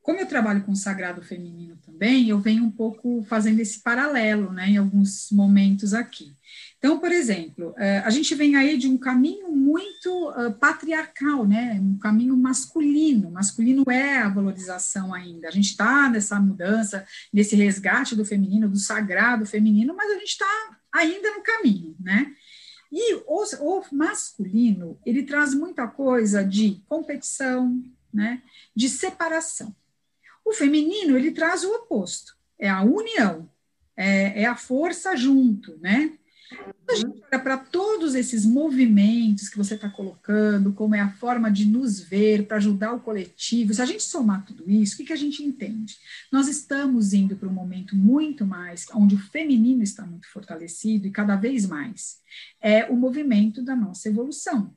como 0.04 0.20
eu 0.20 0.26
trabalho 0.26 0.62
com 0.62 0.72
o 0.72 0.76
sagrado 0.76 1.22
feminino 1.22 1.78
também, 1.78 2.28
eu 2.28 2.38
venho 2.38 2.62
um 2.62 2.70
pouco 2.70 3.24
fazendo 3.26 3.58
esse 3.60 3.80
paralelo, 3.80 4.52
né, 4.52 4.68
em 4.68 4.76
alguns 4.76 5.30
momentos 5.32 5.94
aqui. 5.94 6.36
Então, 6.76 7.00
por 7.00 7.10
exemplo, 7.10 7.74
eh, 7.78 8.02
a 8.04 8.10
gente 8.10 8.34
vem 8.34 8.54
aí 8.54 8.76
de 8.76 8.86
um 8.86 8.98
caminho 8.98 9.50
muito 9.50 10.30
patriarcal, 10.60 11.46
né, 11.46 11.80
um 11.80 11.96
caminho 11.98 12.36
masculino. 12.36 13.30
Masculino 13.30 13.82
é 13.90 14.18
a 14.18 14.28
valorização 14.28 15.14
ainda. 15.14 15.48
A 15.48 15.50
gente 15.50 15.70
está 15.70 16.10
nessa 16.10 16.38
mudança, 16.38 17.06
nesse 17.32 17.56
resgate 17.56 18.14
do 18.14 18.26
feminino, 18.26 18.68
do 18.68 18.76
sagrado 18.76 19.46
feminino, 19.46 19.94
mas 19.96 20.10
a 20.10 20.18
gente 20.18 20.32
está 20.32 20.78
ainda 20.92 21.30
no 21.34 21.42
caminho, 21.42 21.96
né? 21.98 22.30
E 22.92 23.14
o, 23.26 23.42
o 23.60 23.84
masculino, 23.90 25.00
ele 25.06 25.22
traz 25.22 25.54
muita 25.54 25.88
coisa 25.88 26.44
de 26.44 26.82
competição, 26.86 27.82
né, 28.12 28.42
de 28.76 28.90
separação. 28.90 29.74
O 30.44 30.52
feminino, 30.52 31.16
ele 31.16 31.30
traz 31.30 31.64
o 31.64 31.74
oposto, 31.74 32.36
é 32.58 32.68
a 32.68 32.82
união, 32.82 33.48
é, 33.96 34.42
é 34.42 34.46
a 34.46 34.56
força 34.56 35.16
junto, 35.16 35.76
né? 35.78 36.12
Quando 36.54 36.90
a 36.90 36.94
gente 36.94 37.22
olha 37.32 37.42
para 37.42 37.56
todos 37.56 38.14
esses 38.14 38.44
movimentos 38.44 39.48
que 39.48 39.56
você 39.56 39.74
está 39.74 39.88
colocando, 39.88 40.72
como 40.72 40.94
é 40.94 41.00
a 41.00 41.10
forma 41.10 41.50
de 41.50 41.64
nos 41.64 42.00
ver, 42.00 42.46
para 42.46 42.58
ajudar 42.58 42.92
o 42.92 43.00
coletivo, 43.00 43.72
se 43.72 43.82
a 43.82 43.86
gente 43.86 44.02
somar 44.02 44.44
tudo 44.44 44.70
isso, 44.70 44.94
o 44.94 44.96
que, 44.98 45.04
que 45.04 45.12
a 45.12 45.16
gente 45.16 45.42
entende? 45.42 45.96
Nós 46.30 46.46
estamos 46.46 47.12
indo 47.12 47.36
para 47.36 47.48
um 47.48 47.52
momento 47.52 47.96
muito 47.96 48.44
mais, 48.44 48.86
onde 48.94 49.14
o 49.14 49.18
feminino 49.18 49.82
está 49.82 50.04
muito 50.06 50.28
fortalecido 50.30 51.06
e 51.06 51.10
cada 51.10 51.36
vez 51.36 51.66
mais. 51.66 52.18
É 52.60 52.84
o 52.86 52.96
movimento 52.96 53.62
da 53.62 53.74
nossa 53.74 54.08
evolução. 54.08 54.74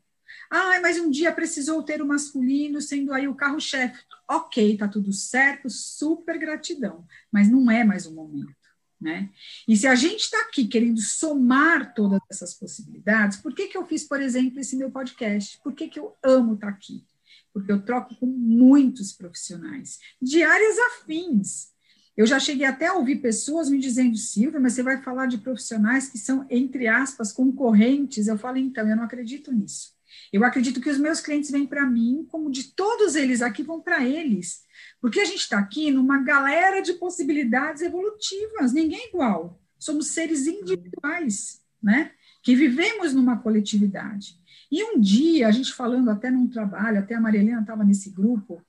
Ah, 0.50 0.80
mas 0.82 0.98
um 1.00 1.10
dia 1.10 1.32
precisou 1.32 1.84
ter 1.84 2.02
o 2.02 2.06
masculino 2.06 2.82
sendo 2.82 3.14
aí 3.14 3.28
o 3.28 3.36
carro-chefe. 3.36 4.04
Ok, 4.30 4.78
tá 4.78 4.88
tudo 4.88 5.12
certo, 5.14 5.70
super 5.70 6.38
gratidão, 6.38 7.06
mas 7.32 7.50
não 7.50 7.70
é 7.70 7.84
mais 7.84 8.06
o 8.06 8.14
momento. 8.14 8.56
Né? 9.00 9.30
E 9.68 9.78
se 9.78 9.86
a 9.86 9.94
gente 9.94 10.22
está 10.22 10.42
aqui 10.42 10.68
querendo 10.68 11.00
somar 11.00 11.94
todas 11.94 12.20
essas 12.32 12.56
possibilidades, 12.56 13.38
por 13.38 13.54
que, 13.54 13.68
que 13.68 13.78
eu 13.78 13.86
fiz, 13.86 14.04
por 14.04 14.20
exemplo, 14.20 14.60
esse 14.60 14.76
meu 14.76 14.90
podcast? 14.90 15.60
Por 15.64 15.74
que, 15.74 15.88
que 15.88 16.00
eu 16.00 16.16
amo 16.24 16.56
estar 16.56 16.68
tá 16.68 16.74
aqui? 16.74 17.06
Porque 17.54 17.72
eu 17.72 17.82
troco 17.84 18.16
com 18.16 18.26
muitos 18.26 19.14
profissionais 19.14 20.00
de 20.20 20.42
áreas 20.44 20.78
afins. 20.80 21.72
Eu 22.16 22.26
já 22.26 22.40
cheguei 22.40 22.66
até 22.66 22.88
a 22.88 22.96
ouvir 22.96 23.18
pessoas 23.18 23.70
me 23.70 23.78
dizendo, 23.78 24.18
Silvia, 24.18 24.60
mas 24.60 24.74
você 24.74 24.82
vai 24.82 25.02
falar 25.04 25.28
de 25.28 25.38
profissionais 25.38 26.10
que 26.10 26.18
são, 26.18 26.48
entre 26.50 26.88
aspas, 26.88 27.32
concorrentes. 27.32 28.28
Eu 28.28 28.40
falo, 28.40 28.58
então, 28.58 28.90
eu 28.90 28.96
não 28.96 29.04
acredito 29.04 29.52
nisso. 29.52 29.97
Eu 30.32 30.44
acredito 30.44 30.82
que 30.82 30.90
os 30.90 30.98
meus 30.98 31.22
clientes 31.22 31.52
vêm 31.52 31.66
para 31.66 31.86
mim, 31.86 32.26
como 32.30 32.52
de 32.52 32.74
todos 32.74 33.16
eles 33.16 33.42
aqui 33.42 33.64
vão 33.64 33.82
para 33.82 34.06
eles. 34.06 34.62
Porque 35.02 35.20
a 35.20 35.26
gente 35.26 35.40
está 35.42 35.60
aqui 35.60 35.92
numa 35.92 36.22
galera 36.24 36.82
de 36.82 36.94
possibilidades 36.94 37.82
evolutivas, 37.82 38.74
ninguém 38.74 39.00
é 39.00 39.10
igual. 39.10 39.62
Somos 39.80 40.08
seres 40.08 40.48
individuais, 40.48 41.62
né? 41.82 42.12
Que 42.44 42.56
vivemos 42.56 43.14
numa 43.14 43.38
coletividade. 43.38 44.40
E 44.72 44.84
um 44.84 45.00
dia, 45.00 45.48
a 45.48 45.52
gente 45.52 45.74
falando 45.74 46.10
até 46.10 46.30
num 46.30 46.48
trabalho, 46.48 47.00
até 47.00 47.16
a 47.16 47.22
Maria 47.22 47.40
Helena 47.40 47.62
estava 47.62 47.84
nesse 47.84 48.10
grupo, 48.10 48.62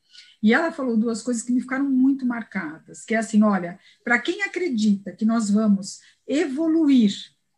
e 0.43 0.55
ela 0.55 0.71
falou 0.71 0.97
duas 0.97 1.23
coisas 1.23 1.43
que 1.43 1.53
me 1.53 1.61
ficaram 1.61 1.89
muito 1.89 2.25
marcadas, 2.25 3.05
que 3.05 3.15
é 3.15 3.19
assim, 3.19 3.43
olha, 3.43 3.79
para 4.05 4.19
quem 4.19 4.43
acredita 4.43 5.13
que 5.13 5.25
nós 5.25 5.51
vamos 5.51 6.01
evoluir, 6.27 7.13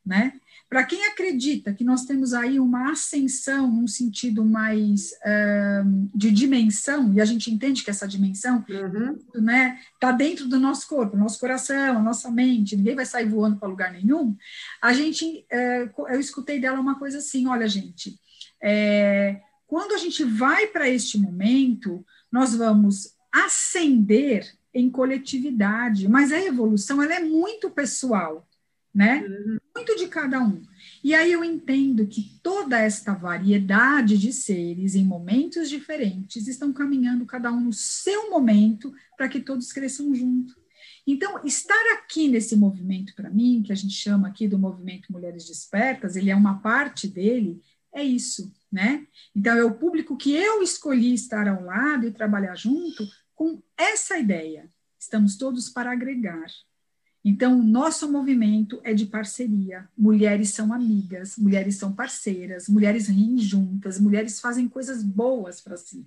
né? 0.04 0.40
Para 0.70 0.84
quem 0.84 1.04
acredita 1.06 1.74
que 1.74 1.82
nós 1.82 2.04
temos 2.04 2.32
aí 2.32 2.60
uma 2.60 2.92
ascensão 2.92 3.68
num 3.68 3.88
sentido 3.88 4.44
mais 4.44 5.10
uh, 5.10 6.08
de 6.14 6.30
dimensão, 6.30 7.12
e 7.12 7.20
a 7.20 7.24
gente 7.24 7.50
entende 7.50 7.82
que 7.82 7.90
essa 7.90 8.06
dimensão 8.06 8.64
uhum. 8.68 9.18
né, 9.42 9.80
está 9.94 10.12
dentro 10.12 10.46
do 10.46 10.60
nosso 10.60 10.88
corpo, 10.88 11.16
nosso 11.16 11.40
coração, 11.40 11.98
a 11.98 12.02
nossa 12.02 12.30
mente, 12.30 12.76
ninguém 12.76 12.94
vai 12.94 13.04
sair 13.04 13.28
voando 13.28 13.56
para 13.56 13.68
lugar 13.68 13.92
nenhum, 13.92 14.36
a 14.80 14.92
gente, 14.92 15.44
uh, 15.52 16.06
eu 16.08 16.20
escutei 16.20 16.60
dela 16.60 16.78
uma 16.78 16.96
coisa 17.00 17.18
assim, 17.18 17.48
olha 17.48 17.66
gente, 17.66 18.16
é, 18.62 19.40
quando 19.66 19.92
a 19.92 19.98
gente 19.98 20.22
vai 20.22 20.68
para 20.68 20.88
este 20.88 21.18
momento, 21.18 22.06
nós 22.30 22.54
vamos 22.54 23.16
ascender 23.32 24.46
em 24.72 24.88
coletividade, 24.88 26.08
mas 26.08 26.30
a 26.30 26.40
evolução 26.40 27.02
ela 27.02 27.14
é 27.14 27.20
muito 27.20 27.70
pessoal 27.70 28.46
né? 28.94 29.22
Uhum. 29.22 29.58
Muito 29.74 29.96
de 29.96 30.08
cada 30.08 30.42
um. 30.42 30.62
E 31.02 31.14
aí 31.14 31.32
eu 31.32 31.44
entendo 31.44 32.06
que 32.06 32.38
toda 32.42 32.78
esta 32.78 33.14
variedade 33.14 34.18
de 34.18 34.32
seres 34.32 34.94
em 34.94 35.04
momentos 35.04 35.70
diferentes 35.70 36.48
estão 36.48 36.72
caminhando 36.72 37.24
cada 37.24 37.52
um 37.52 37.60
no 37.60 37.72
seu 37.72 38.30
momento 38.30 38.92
para 39.16 39.28
que 39.28 39.40
todos 39.40 39.72
cresçam 39.72 40.14
junto. 40.14 40.60
Então, 41.06 41.40
estar 41.44 41.94
aqui 41.94 42.28
nesse 42.28 42.56
movimento 42.56 43.14
para 43.14 43.30
mim, 43.30 43.62
que 43.64 43.72
a 43.72 43.76
gente 43.76 43.94
chama 43.94 44.28
aqui 44.28 44.46
do 44.46 44.58
movimento 44.58 45.12
Mulheres 45.12 45.46
Despertas, 45.46 46.14
ele 46.14 46.30
é 46.30 46.36
uma 46.36 46.60
parte 46.60 47.08
dele, 47.08 47.62
é 47.92 48.02
isso, 48.02 48.52
né? 48.70 49.06
Então, 49.34 49.56
é 49.56 49.64
o 49.64 49.74
público 49.74 50.16
que 50.16 50.32
eu 50.32 50.62
escolhi 50.62 51.14
estar 51.14 51.48
ao 51.48 51.64
lado 51.64 52.06
e 52.06 52.12
trabalhar 52.12 52.54
junto 52.54 53.04
com 53.34 53.62
essa 53.76 54.18
ideia. 54.18 54.70
Estamos 54.98 55.36
todos 55.36 55.70
para 55.70 55.90
agregar, 55.90 56.46
então, 57.24 57.58
o 57.58 57.62
nosso 57.62 58.10
movimento 58.10 58.80
é 58.82 58.94
de 58.94 59.04
parceria. 59.04 59.86
Mulheres 59.96 60.50
são 60.50 60.72
amigas, 60.72 61.36
mulheres 61.36 61.76
são 61.76 61.92
parceiras, 61.92 62.66
mulheres 62.68 63.08
riem 63.08 63.36
juntas, 63.36 64.00
mulheres 64.00 64.40
fazem 64.40 64.68
coisas 64.68 65.02
boas 65.02 65.60
para 65.60 65.76
si, 65.76 66.06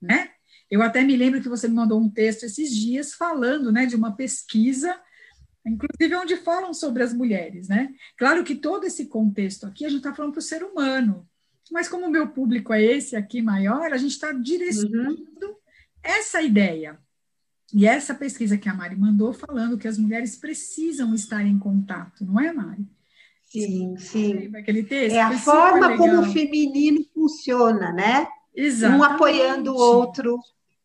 né? 0.00 0.30
Eu 0.70 0.82
até 0.82 1.02
me 1.02 1.16
lembro 1.16 1.40
que 1.40 1.48
você 1.48 1.68
me 1.68 1.74
mandou 1.74 2.00
um 2.00 2.08
texto 2.08 2.44
esses 2.44 2.74
dias 2.74 3.14
falando, 3.14 3.72
né, 3.72 3.84
de 3.86 3.96
uma 3.96 4.14
pesquisa, 4.14 4.98
inclusive 5.66 6.14
onde 6.16 6.36
falam 6.36 6.72
sobre 6.72 7.02
as 7.02 7.12
mulheres, 7.14 7.68
né? 7.68 7.94
Claro 8.18 8.44
que 8.44 8.54
todo 8.54 8.84
esse 8.84 9.06
contexto 9.06 9.66
aqui 9.66 9.84
a 9.84 9.88
gente 9.88 9.98
está 9.98 10.14
falando 10.14 10.32
para 10.32 10.40
o 10.40 10.42
ser 10.42 10.62
humano, 10.62 11.28
mas 11.70 11.88
como 11.88 12.06
o 12.06 12.10
meu 12.10 12.28
público 12.28 12.72
é 12.74 12.82
esse 12.82 13.16
aqui 13.16 13.40
maior, 13.40 13.92
a 13.92 13.96
gente 13.96 14.12
está 14.12 14.32
direcionando 14.32 15.46
uhum. 15.46 15.56
essa 16.02 16.42
ideia 16.42 16.98
e 17.72 17.86
essa 17.86 18.14
pesquisa 18.14 18.58
que 18.58 18.68
a 18.68 18.74
Mari 18.74 18.96
mandou 18.96 19.32
falando 19.32 19.78
que 19.78 19.88
as 19.88 19.98
mulheres 19.98 20.36
precisam 20.36 21.14
estar 21.14 21.42
em 21.42 21.58
contato, 21.58 22.24
não 22.24 22.38
é, 22.38 22.52
Mari? 22.52 22.86
Sim, 23.46 23.96
sim. 23.98 24.50
Aquele 24.56 24.82
texto? 24.82 25.16
É 25.16 25.20
a 25.20 25.38
forma 25.38 25.96
como 25.96 26.20
o 26.20 26.32
feminino 26.32 27.04
funciona, 27.12 27.92
né? 27.92 28.26
Exato. 28.54 28.96
Um 28.96 29.02
apoiando 29.02 29.72
o 29.72 29.76
outro. 29.76 30.38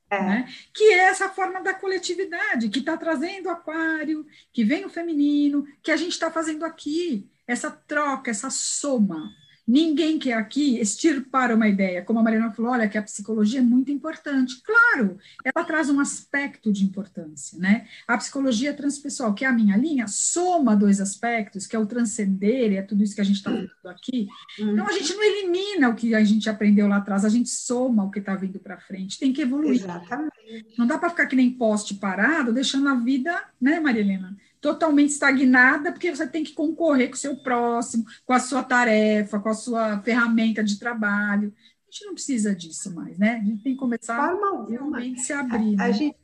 É. 0.10 0.22
Né? 0.22 0.50
Que 0.74 0.94
é 0.94 1.10
essa 1.10 1.30
forma 1.30 1.62
da 1.62 1.74
coletividade, 1.74 2.70
que 2.70 2.80
está 2.80 2.96
trazendo 2.96 3.48
o 3.48 3.52
aquário, 3.52 4.26
que 4.54 4.64
vem 4.64 4.86
o 4.86 4.90
feminino, 4.90 5.66
que 5.82 5.92
a 5.92 5.98
gente 5.98 6.12
está 6.12 6.32
fazendo 6.32 6.64
aqui, 6.64 7.30
essa 7.46 7.70
troca, 7.70 8.32
essa 8.32 8.50
soma. 8.50 9.30
Ninguém 9.68 10.18
quer 10.18 10.34
aqui 10.34 10.80
extirpar 10.80 11.52
uma 11.54 11.68
ideia, 11.68 12.02
como 12.02 12.20
a 12.20 12.24
Mariana 12.24 12.54
falou, 12.54 12.72
olha, 12.72 12.88
que 12.88 12.98
a 12.98 13.02
psicologia 13.02 13.60
é 13.60 13.64
muito 13.64 13.92
importante. 13.92 14.62
Claro, 14.64 15.18
ela 15.44 15.66
traz 15.66 15.90
um 15.90 16.00
aspecto 16.00 16.72
de 16.72 16.86
importância, 16.86 17.60
né? 17.60 17.86
A 18.08 18.18
psicologia 18.18 18.74
transpessoal, 18.74 19.34
que 19.34 19.44
é 19.44 19.48
a 19.48 19.52
minha 19.52 19.76
linha, 19.76 20.08
soma 20.08 20.74
dois 20.74 21.02
aspectos, 21.02 21.68
que 21.68 21.76
é 21.76 21.80
o 21.80 21.86
transcender, 21.86 22.72
e 22.72 22.78
é 22.78 22.82
tudo 22.82 23.04
isso 23.04 23.14
que 23.14 23.20
a 23.20 23.26
gente 23.26 23.38
está 23.38 23.52
vendo 23.52 23.70
aqui. 23.86 24.28
Então, 24.58 24.88
a 24.88 24.92
gente 24.94 25.14
não 25.14 25.24
elimina 25.24 25.90
o 25.90 25.96
que 25.96 26.16
a 26.16 26.24
gente 26.24 26.50
aprendeu 26.50 26.88
lá 26.88 26.98
atrás, 26.98 27.26
a 27.26 27.30
gente 27.30 27.50
soma 27.50 28.06
o 28.06 28.10
que 28.10 28.20
está 28.20 28.36
vindo 28.36 28.60
para 28.60 28.80
frente, 28.80 29.20
tem 29.20 29.34
que 29.34 29.42
evoluir. 29.42 29.82
Exatamente. 29.82 30.76
Não 30.78 30.88
dá 30.88 30.98
para 30.98 31.10
ficar 31.10 31.26
que 31.26 31.36
nem 31.36 31.52
poste 31.52 31.96
parado, 31.96 32.54
deixando 32.54 32.88
a 32.88 32.96
vida, 32.96 33.38
né, 33.60 33.82
Maria 33.82 34.02
Helena? 34.02 34.38
Totalmente 34.62 35.10
estagnada, 35.10 35.92
porque 35.92 36.14
você 36.14 36.28
tem 36.28 36.44
que 36.44 36.54
concorrer 36.54 37.10
com 37.10 37.16
o 37.16 37.18
seu 37.18 37.36
próximo, 37.38 38.06
com 38.26 38.34
a 38.34 38.40
sua 38.40 38.64
tarefa, 38.64 39.40
com 39.40 39.50
a 39.50 39.54
sua 39.54 40.02
ferramenta 40.02 40.64
de 40.64 40.80
trabalho. 40.80 41.54
A 41.88 41.92
gente 41.92 42.06
não 42.06 42.14
precisa 42.14 42.56
disso 42.56 42.94
mais, 42.94 43.18
né? 43.18 43.40
A 43.42 43.44
gente 43.44 43.64
tem 43.64 43.74
que 43.74 43.80
começar 43.80 44.18
a 44.18 44.66
realmente 44.68 45.22
se 45.22 45.34
abrir. 45.34 45.76
A, 45.76 45.78
né? 45.78 45.84
a, 45.84 45.92
gente, 45.92 46.18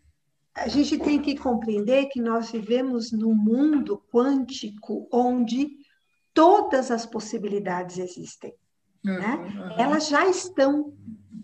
a 0.56 0.68
gente 0.68 0.98
tem 0.98 1.22
que 1.22 1.38
compreender 1.38 2.08
que 2.08 2.22
nós 2.22 2.52
vivemos 2.52 3.12
num 3.12 3.36
mundo 3.36 4.02
quântico 4.12 5.08
onde 5.12 5.78
todas 6.34 6.92
as 6.92 7.06
possibilidades 7.06 7.98
existem. 7.98 8.54
Né? 9.04 9.36
Uhum. 9.36 9.80
Elas 9.80 10.08
já 10.08 10.26
estão 10.28 10.94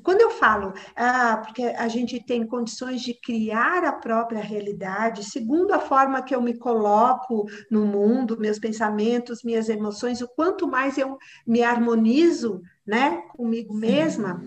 quando 0.04 0.22
eu 0.22 0.32
falo, 0.32 0.74
ah, 0.96 1.42
porque 1.46 1.62
a 1.62 1.88
gente 1.88 2.24
tem 2.24 2.46
condições 2.48 3.02
de 3.02 3.14
criar 3.14 3.84
a 3.84 3.92
própria 3.92 4.42
realidade, 4.42 5.24
segundo 5.24 5.72
a 5.72 5.80
forma 5.80 6.22
que 6.22 6.34
eu 6.34 6.42
me 6.42 6.58
coloco 6.58 7.46
no 7.70 7.86
mundo, 7.86 8.40
meus 8.40 8.58
pensamentos, 8.58 9.44
minhas 9.44 9.70
emoções, 9.70 10.22
o 10.22 10.28
quanto 10.28 10.68
mais 10.68 10.98
eu 10.98 11.18
me 11.46 11.62
harmonizo 11.62 12.62
né, 12.88 13.24
comigo 13.36 13.74
mesma, 13.74 14.42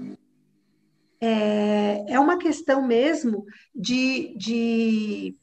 é, 1.20 2.12
é 2.14 2.18
uma 2.18 2.38
questão 2.38 2.84
mesmo 2.84 3.44
de, 3.74 4.34
de 4.36 5.36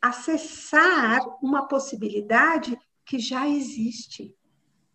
acessar 0.00 1.20
uma 1.42 1.68
possibilidade 1.68 2.78
que 3.04 3.18
já 3.18 3.46
existe. 3.48 4.34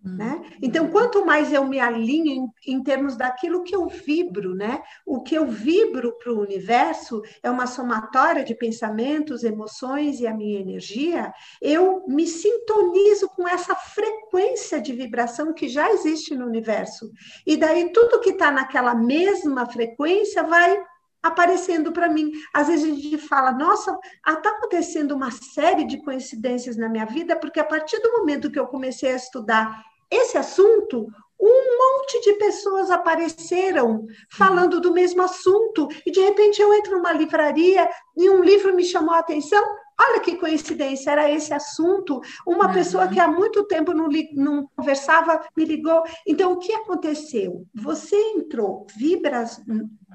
Né? 0.05 0.39
Então, 0.61 0.87
quanto 0.91 1.25
mais 1.25 1.51
eu 1.51 1.65
me 1.65 1.79
alinho 1.79 2.53
em, 2.63 2.73
em, 2.73 2.83
termos 2.83 3.15
daquilo 3.15 3.63
que 3.63 3.75
eu 3.75 3.87
vibro, 3.87 4.53
né? 4.53 4.83
o 5.03 5.23
que 5.23 5.33
eu 5.33 5.47
vibro 5.47 6.15
para 6.19 6.31
o 6.31 6.39
universo 6.39 7.23
é 7.41 7.49
uma 7.49 7.65
somatória 7.65 8.43
de 8.43 8.53
pensamentos, 8.53 9.43
emoções 9.43 10.19
e 10.19 10.27
a 10.27 10.33
minha 10.33 10.59
energia, 10.59 11.33
eu 11.59 12.05
me 12.07 12.27
sintonizo 12.27 13.27
com 13.29 13.47
essa 13.47 13.73
frequência 13.73 14.79
de 14.79 14.93
vibração 14.93 15.51
que 15.53 15.67
já 15.67 15.89
existe 15.91 16.35
no 16.35 16.45
universo. 16.45 17.09
E 17.43 17.57
daí 17.57 17.91
tudo 17.91 18.19
que 18.19 18.29
está 18.29 18.51
naquela 18.51 18.93
mesma 18.93 19.65
frequência 19.65 20.43
vai 20.43 20.77
aparecendo 21.23 21.91
para 21.91 22.07
mim. 22.07 22.31
Às 22.53 22.67
vezes 22.67 22.85
a 22.85 22.95
gente 22.95 23.17
fala, 23.17 23.51
nossa, 23.51 23.97
está 24.27 24.49
acontecendo 24.51 25.15
uma 25.15 25.31
série 25.31 25.83
de 25.83 25.97
coincidências 26.03 26.77
na 26.77 26.87
minha 26.87 27.05
vida, 27.05 27.35
porque 27.35 27.59
a 27.59 27.63
partir 27.63 27.99
do 28.01 28.11
momento 28.11 28.51
que 28.51 28.59
eu 28.59 28.67
comecei 28.67 29.11
a 29.11 29.15
estudar 29.15 29.83
esse 30.09 30.37
assunto, 30.37 31.07
um 31.39 31.77
monte 31.77 32.21
de 32.21 32.33
pessoas 32.33 32.89
apareceram 32.89 34.05
falando 34.29 34.79
do 34.79 34.93
mesmo 34.93 35.21
assunto, 35.21 35.87
e 36.05 36.11
de 36.11 36.19
repente 36.19 36.61
eu 36.61 36.73
entro 36.73 36.97
numa 36.97 37.11
livraria 37.11 37.89
e 38.15 38.29
um 38.29 38.43
livro 38.43 38.75
me 38.75 38.83
chamou 38.83 39.13
a 39.13 39.19
atenção. 39.19 39.63
Olha 39.99 40.19
que 40.19 40.36
coincidência, 40.36 41.12
era 41.12 41.31
esse 41.31 41.53
assunto. 41.53 42.19
Uma 42.45 42.67
uhum. 42.67 42.73
pessoa 42.73 43.08
que 43.08 43.19
há 43.19 43.27
muito 43.27 43.63
tempo 43.63 43.93
não, 43.93 44.10
não, 44.34 44.69
conversava 44.75 45.41
me 45.55 45.63
ligou. 45.63 46.03
Então, 46.27 46.51
o 46.51 46.58
que 46.58 46.73
aconteceu? 46.73 47.65
Você 47.73 48.15
entrou 48.36 48.86
vibra, 48.97 49.45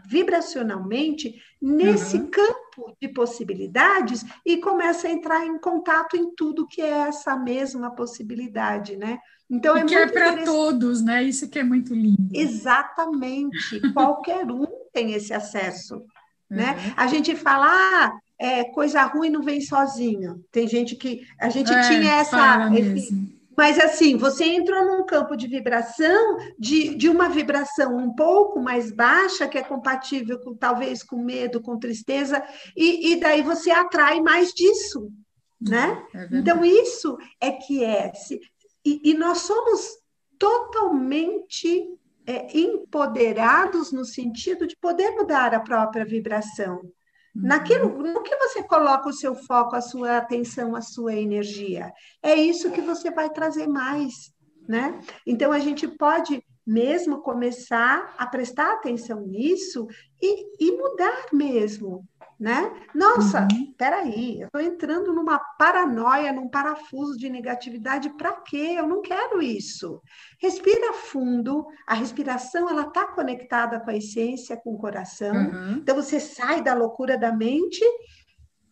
vibracionalmente 0.07 1.41
nesse 1.61 2.17
uhum. 2.17 2.31
campo 2.31 2.97
de 3.01 3.09
possibilidades 3.09 4.25
e 4.45 4.59
começa 4.59 5.09
a 5.09 5.11
entrar 5.11 5.47
em 5.47 5.59
contato 5.59 6.17
em 6.17 6.35
tudo 6.35 6.67
que 6.67 6.83
é 6.83 7.09
essa 7.09 7.37
mesma 7.37 7.95
possibilidade, 7.95 8.97
né? 8.97 9.19
Então 9.49 9.77
é 9.77 9.85
que 9.85 9.95
é 9.95 10.07
para 10.07 10.45
todos, 10.45 11.03
né? 11.03 11.23
Isso 11.25 11.49
que 11.49 11.59
é 11.59 11.65
muito 11.65 11.93
lindo. 11.93 12.29
Exatamente. 12.33 13.81
Qualquer 13.93 14.51
um 14.51 14.67
tem 14.93 15.13
esse 15.13 15.33
acesso, 15.33 16.03
né? 16.49 16.71
uhum. 16.71 16.77
né? 16.77 16.95
A 16.97 17.07
gente 17.07 17.35
fala, 17.35 17.67
ah, 17.69 18.19
é, 18.41 18.65
coisa 18.65 19.03
ruim 19.05 19.29
não 19.29 19.43
vem 19.43 19.61
sozinho. 19.61 20.43
Tem 20.51 20.67
gente 20.67 20.97
que 20.97 21.27
a 21.39 21.51
gente 21.51 21.71
é, 21.71 21.81
tinha 21.83 22.15
essa. 22.15 22.71
Esse, 22.75 23.39
mas 23.55 23.79
assim, 23.79 24.17
você 24.17 24.47
entrou 24.47 24.83
num 24.87 25.05
campo 25.05 25.37
de 25.37 25.47
vibração, 25.47 26.39
de, 26.59 26.95
de 26.95 27.11
uma 27.11 27.29
vibração 27.29 27.95
um 27.99 28.15
pouco 28.15 28.59
mais 28.59 28.91
baixa, 28.91 29.47
que 29.47 29.59
é 29.59 29.63
compatível 29.63 30.39
com 30.39 30.55
talvez 30.55 31.03
com 31.03 31.23
medo, 31.23 31.61
com 31.61 31.79
tristeza, 31.79 32.43
e, 32.75 33.13
e 33.13 33.21
daí 33.21 33.43
você 33.43 33.71
atrai 33.71 34.23
mais 34.23 34.55
disso, 34.55 35.13
né? 35.61 36.03
É 36.15 36.29
então, 36.33 36.65
isso 36.65 37.19
é 37.39 37.53
que 37.53 37.85
é. 37.85 38.11
E, 38.83 39.11
e 39.11 39.13
nós 39.13 39.39
somos 39.41 39.99
totalmente 40.39 41.87
é, 42.27 42.59
empoderados 42.59 43.93
no 43.93 44.07
sentido 44.07 44.67
de 44.67 44.75
poder 44.77 45.11
mudar 45.11 45.53
a 45.53 45.61
própria 45.61 46.07
vibração. 46.07 46.81
Naquilo 47.35 47.89
uhum. 47.89 48.13
no 48.13 48.23
que 48.23 48.37
você 48.37 48.63
coloca 48.63 49.09
o 49.09 49.13
seu 49.13 49.35
foco, 49.35 49.77
a 49.77 49.81
sua 49.81 50.17
atenção, 50.17 50.75
a 50.75 50.81
sua 50.81 51.15
energia. 51.15 51.93
É 52.23 52.35
isso 52.35 52.71
que 52.71 52.81
você 52.81 53.11
vai 53.11 53.31
trazer 53.31 53.67
mais, 53.67 54.33
né? 54.69 55.01
Então 55.27 55.53
a 55.53 55.59
gente 55.59 55.87
pode 55.87 56.45
mesmo 56.67 57.23
começar 57.23 58.15
a 58.19 58.27
prestar 58.27 58.75
atenção 58.75 59.21
nisso 59.23 59.87
e, 60.21 60.67
e 60.69 60.77
mudar 60.77 61.27
mesmo, 61.33 62.07
né? 62.41 62.73
Nossa, 62.95 63.47
uhum. 63.53 63.75
peraí, 63.77 64.41
eu 64.41 64.47
estou 64.47 64.63
entrando 64.63 65.13
numa 65.13 65.39
paranoia, 65.39 66.33
num 66.33 66.49
parafuso 66.49 67.19
de 67.19 67.29
negatividade, 67.29 68.09
para 68.17 68.33
quê? 68.33 68.77
Eu 68.79 68.87
não 68.87 69.03
quero 69.03 69.43
isso. 69.43 70.01
Respira 70.41 70.95
fundo, 70.95 71.67
a 71.87 71.93
respiração 71.93 72.71
ela 72.71 72.87
está 72.87 73.07
conectada 73.09 73.79
com 73.79 73.91
a 73.91 73.97
essência, 73.97 74.57
com 74.57 74.75
o 74.75 74.79
coração. 74.79 75.37
Uhum. 75.37 75.73
Então 75.73 75.95
você 75.95 76.19
sai 76.19 76.63
da 76.63 76.73
loucura 76.73 77.19
da 77.19 77.31
mente, 77.31 77.85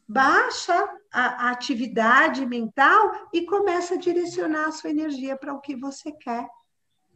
baixa 0.09 0.88
a, 1.12 1.48
a 1.48 1.50
atividade 1.50 2.46
mental 2.46 3.28
e 3.35 3.44
começa 3.44 3.96
a 3.96 3.98
direcionar 3.98 4.68
a 4.68 4.72
sua 4.72 4.88
energia 4.88 5.37
para 5.37 5.52
o 5.52 5.61
que 5.61 5.76
você 5.76 6.11
quer. 6.11 6.48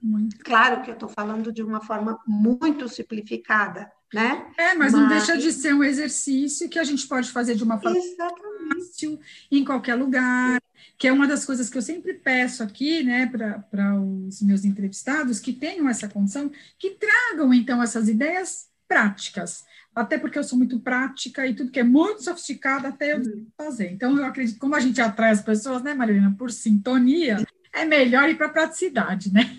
Muito. 0.03 0.37
Claro 0.45 0.83
que 0.83 0.91
eu 0.91 0.95
estou 0.95 1.09
falando 1.09 1.51
de 1.51 1.63
uma 1.63 1.81
forma 1.81 2.19
muito 2.27 2.89
simplificada, 2.89 3.91
né? 4.13 4.47
É, 4.59 4.75
mas, 4.75 4.93
mas, 4.93 4.93
não 4.93 5.09
deixa 5.09 5.37
de 5.37 5.53
ser 5.53 5.75
um 5.75 5.83
exercício 5.83 6.69
que 6.69 6.79
a 6.79 6.85
gente 6.85 7.07
pode 7.07 7.31
fazer 7.31 7.55
de 7.55 7.65
uma 7.65 7.81
forma 7.81 8.01
fácil, 8.17 9.19
em 9.51 9.65
qualquer 9.65 9.95
lugar, 9.95 10.61
que 10.99 11.09
é 11.09 11.13
uma 11.13 11.27
das 11.27 11.45
coisas 11.45 11.69
que 11.69 11.79
eu 11.79 11.83
sempre 11.83 12.15
peço 12.15 12.63
aqui, 12.63 13.03
né, 13.03 13.27
para 13.27 13.99
os 13.99 14.43
meus 14.43 14.65
entrevistados, 14.65 15.41
que 15.41 15.53
tenham 15.53 15.89
essa 15.89 16.09
condição, 16.09 16.51
que 16.79 16.91
tragam, 16.91 17.53
então, 17.53 17.83
essas 17.83 18.09
ideias 18.09 18.69
práticas, 18.87 19.65
até 19.95 20.19
porque 20.19 20.39
eu 20.39 20.45
sou 20.45 20.59
muito 20.59 20.79
prática 20.81 21.47
e 21.47 21.55
tudo 21.55 21.71
que 21.71 21.81
é 21.81 21.85
muito 21.85 22.23
sofisticado 22.23 22.87
até 22.87 23.15
eu 23.15 23.19
uhum. 23.19 23.47
fazer. 23.57 23.91
Então, 23.91 24.17
eu 24.17 24.25
acredito, 24.25 24.59
como 24.59 24.75
a 24.75 24.81
gente 24.81 25.01
atrai 25.01 25.31
as 25.31 25.43
pessoas, 25.43 25.83
né, 25.83 25.95
Marilena, 25.95 26.35
por 26.39 26.51
sintonia, 26.51 27.45
é 27.73 27.85
melhor 27.85 28.29
ir 28.29 28.37
para 28.37 28.47
a 28.47 28.51
praticidade, 28.51 29.33
né? 29.33 29.57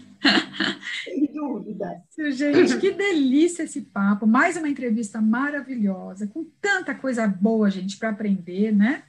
Sem 1.03 1.31
dúvida. 1.33 2.01
Gente, 2.31 2.77
que 2.77 2.91
delícia 2.91 3.63
esse 3.63 3.81
papo. 3.81 4.25
Mais 4.25 4.57
uma 4.57 4.69
entrevista 4.69 5.21
maravilhosa, 5.21 6.27
com 6.27 6.45
tanta 6.61 6.95
coisa 6.95 7.27
boa, 7.27 7.69
gente, 7.69 7.97
para 7.97 8.09
aprender, 8.09 8.71
né? 8.71 9.03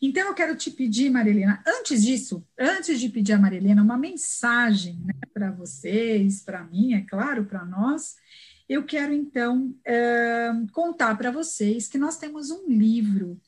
Então, 0.00 0.28
eu 0.28 0.34
quero 0.34 0.56
te 0.56 0.70
pedir, 0.70 1.10
Marilena, 1.10 1.62
antes 1.66 2.04
disso, 2.04 2.46
antes 2.58 3.00
de 3.00 3.08
pedir 3.08 3.32
a 3.32 3.38
Marilena 3.38 3.82
uma 3.82 3.96
mensagem 3.96 5.00
né, 5.04 5.14
para 5.32 5.50
vocês, 5.50 6.42
para 6.42 6.62
mim, 6.64 6.94
é 6.94 7.00
claro, 7.00 7.44
para 7.44 7.64
nós, 7.64 8.16
eu 8.68 8.84
quero 8.84 9.12
então 9.12 9.74
é, 9.84 10.50
contar 10.72 11.16
para 11.16 11.30
vocês 11.30 11.88
que 11.88 11.98
nós 11.98 12.16
temos 12.16 12.50
um 12.50 12.66
livro 12.68 13.40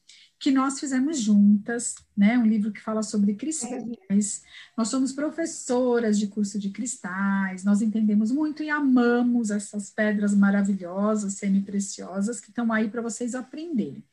que 0.47 0.53
nós 0.53 0.79
fizemos 0.79 1.19
juntas, 1.19 1.97
né? 2.17 2.39
Um 2.39 2.47
livro 2.47 2.71
que 2.71 2.81
fala 2.81 3.03
sobre 3.03 3.35
cristais. 3.35 4.45
Nós 4.79 4.87
somos 4.87 5.11
professoras 5.13 6.17
de 6.17 6.29
curso 6.29 6.57
de 6.57 6.71
cristais, 6.71 7.65
nós 7.65 7.83
entendemos 7.83 8.31
muito 8.31 8.63
e 8.63 8.71
amamos 8.71 9.51
essas 9.51 9.91
pedras 9.91 10.37
maravilhosas, 10.37 11.33
semi-preciosas, 11.33 12.39
que 12.39 12.51
estão 12.51 12.73
aí 12.73 12.89
para 12.89 13.03
vocês 13.03 13.35
aprenderem. 13.35 14.05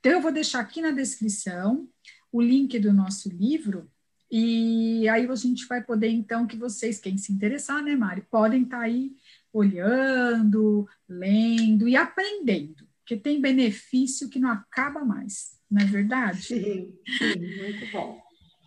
Então, 0.00 0.12
eu 0.12 0.22
vou 0.22 0.32
deixar 0.32 0.60
aqui 0.60 0.80
na 0.80 0.92
descrição 0.92 1.86
o 2.32 2.40
link 2.40 2.78
do 2.78 2.90
nosso 2.90 3.28
livro, 3.28 3.86
e 4.30 5.06
aí 5.10 5.28
a 5.28 5.34
gente 5.34 5.66
vai 5.66 5.84
poder, 5.84 6.08
então, 6.08 6.46
que 6.46 6.56
vocês, 6.56 6.98
quem 6.98 7.18
se 7.18 7.30
interessar, 7.30 7.82
né, 7.82 7.94
Mari, 7.94 8.22
podem 8.30 8.62
estar 8.62 8.78
tá 8.78 8.84
aí 8.84 9.12
olhando, 9.52 10.88
lendo 11.06 11.86
e 11.86 11.96
aprendendo, 11.96 12.88
porque 13.00 13.14
tem 13.14 13.42
benefício 13.42 14.30
que 14.30 14.38
não 14.38 14.48
acaba 14.48 15.04
mais 15.04 15.60
não 15.72 15.82
é 15.82 15.86
verdade? 15.86 16.42
Sim, 16.42 16.92
sim, 17.18 17.38
muito 17.62 17.90
bom. 17.90 18.20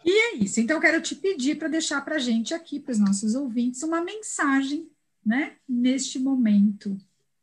E 0.03 0.11
é 0.11 0.35
isso. 0.37 0.59
Então, 0.59 0.77
eu 0.77 0.81
quero 0.81 1.01
te 1.01 1.15
pedir 1.15 1.57
para 1.57 1.67
deixar 1.67 2.03
para 2.03 2.15
a 2.15 2.19
gente 2.19 2.53
aqui, 2.53 2.79
para 2.79 2.91
os 2.91 2.99
nossos 2.99 3.35
ouvintes, 3.35 3.83
uma 3.83 4.01
mensagem, 4.01 4.89
né, 5.25 5.55
neste 5.67 6.19
momento. 6.19 6.91
O 6.91 6.97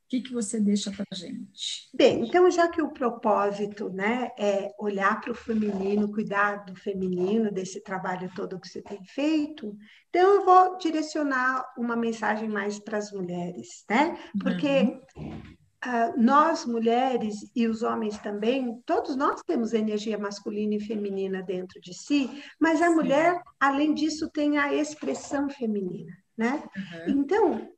que, 0.08 0.20
que 0.20 0.32
você 0.32 0.60
deixa 0.60 0.90
para 0.90 1.06
a 1.10 1.14
gente? 1.14 1.88
Bem, 1.94 2.26
então, 2.26 2.50
já 2.50 2.68
que 2.68 2.82
o 2.82 2.90
propósito 2.90 3.88
né, 3.88 4.30
é 4.38 4.70
olhar 4.78 5.20
para 5.20 5.32
o 5.32 5.34
feminino, 5.34 6.12
cuidar 6.12 6.64
do 6.64 6.76
feminino, 6.76 7.50
desse 7.50 7.80
trabalho 7.80 8.30
todo 8.34 8.60
que 8.60 8.68
você 8.68 8.82
tem 8.82 9.02
feito, 9.04 9.74
então 10.10 10.34
eu 10.34 10.44
vou 10.44 10.76
direcionar 10.76 11.64
uma 11.78 11.96
mensagem 11.96 12.48
mais 12.48 12.78
para 12.78 12.98
as 12.98 13.10
mulheres, 13.10 13.84
né? 13.88 14.18
Porque 14.38 15.00
uhum. 15.16 15.42
Uh, 15.84 16.20
nós 16.20 16.64
mulheres 16.64 17.50
e 17.56 17.66
os 17.66 17.82
homens 17.82 18.16
também, 18.18 18.80
todos 18.86 19.16
nós 19.16 19.42
temos 19.42 19.72
energia 19.72 20.16
masculina 20.16 20.76
e 20.76 20.80
feminina 20.80 21.42
dentro 21.42 21.80
de 21.80 21.92
si, 21.92 22.30
mas 22.60 22.80
a 22.80 22.88
Sim. 22.88 22.94
mulher, 22.94 23.42
além 23.58 23.92
disso, 23.92 24.30
tem 24.30 24.58
a 24.58 24.72
expressão 24.72 25.50
feminina, 25.50 26.16
né? 26.36 26.62
Uhum. 26.76 27.08
Então, 27.08 27.72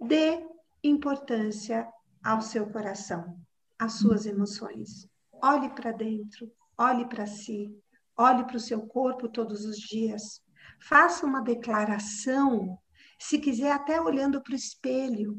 dê 0.00 0.46
importância 0.82 1.86
ao 2.22 2.40
seu 2.40 2.70
coração, 2.70 3.36
às 3.78 3.98
suas 3.98 4.24
uhum. 4.24 4.32
emoções. 4.32 5.06
Olhe 5.42 5.68
para 5.68 5.92
dentro, 5.92 6.50
olhe 6.78 7.06
para 7.06 7.26
si, 7.26 7.70
olhe 8.16 8.44
para 8.44 8.56
o 8.56 8.60
seu 8.60 8.80
corpo 8.86 9.28
todos 9.28 9.66
os 9.66 9.76
dias. 9.76 10.42
Faça 10.80 11.26
uma 11.26 11.42
declaração, 11.42 12.78
se 13.18 13.38
quiser 13.38 13.72
até 13.72 14.00
olhando 14.00 14.42
para 14.42 14.52
o 14.52 14.56
espelho, 14.56 15.38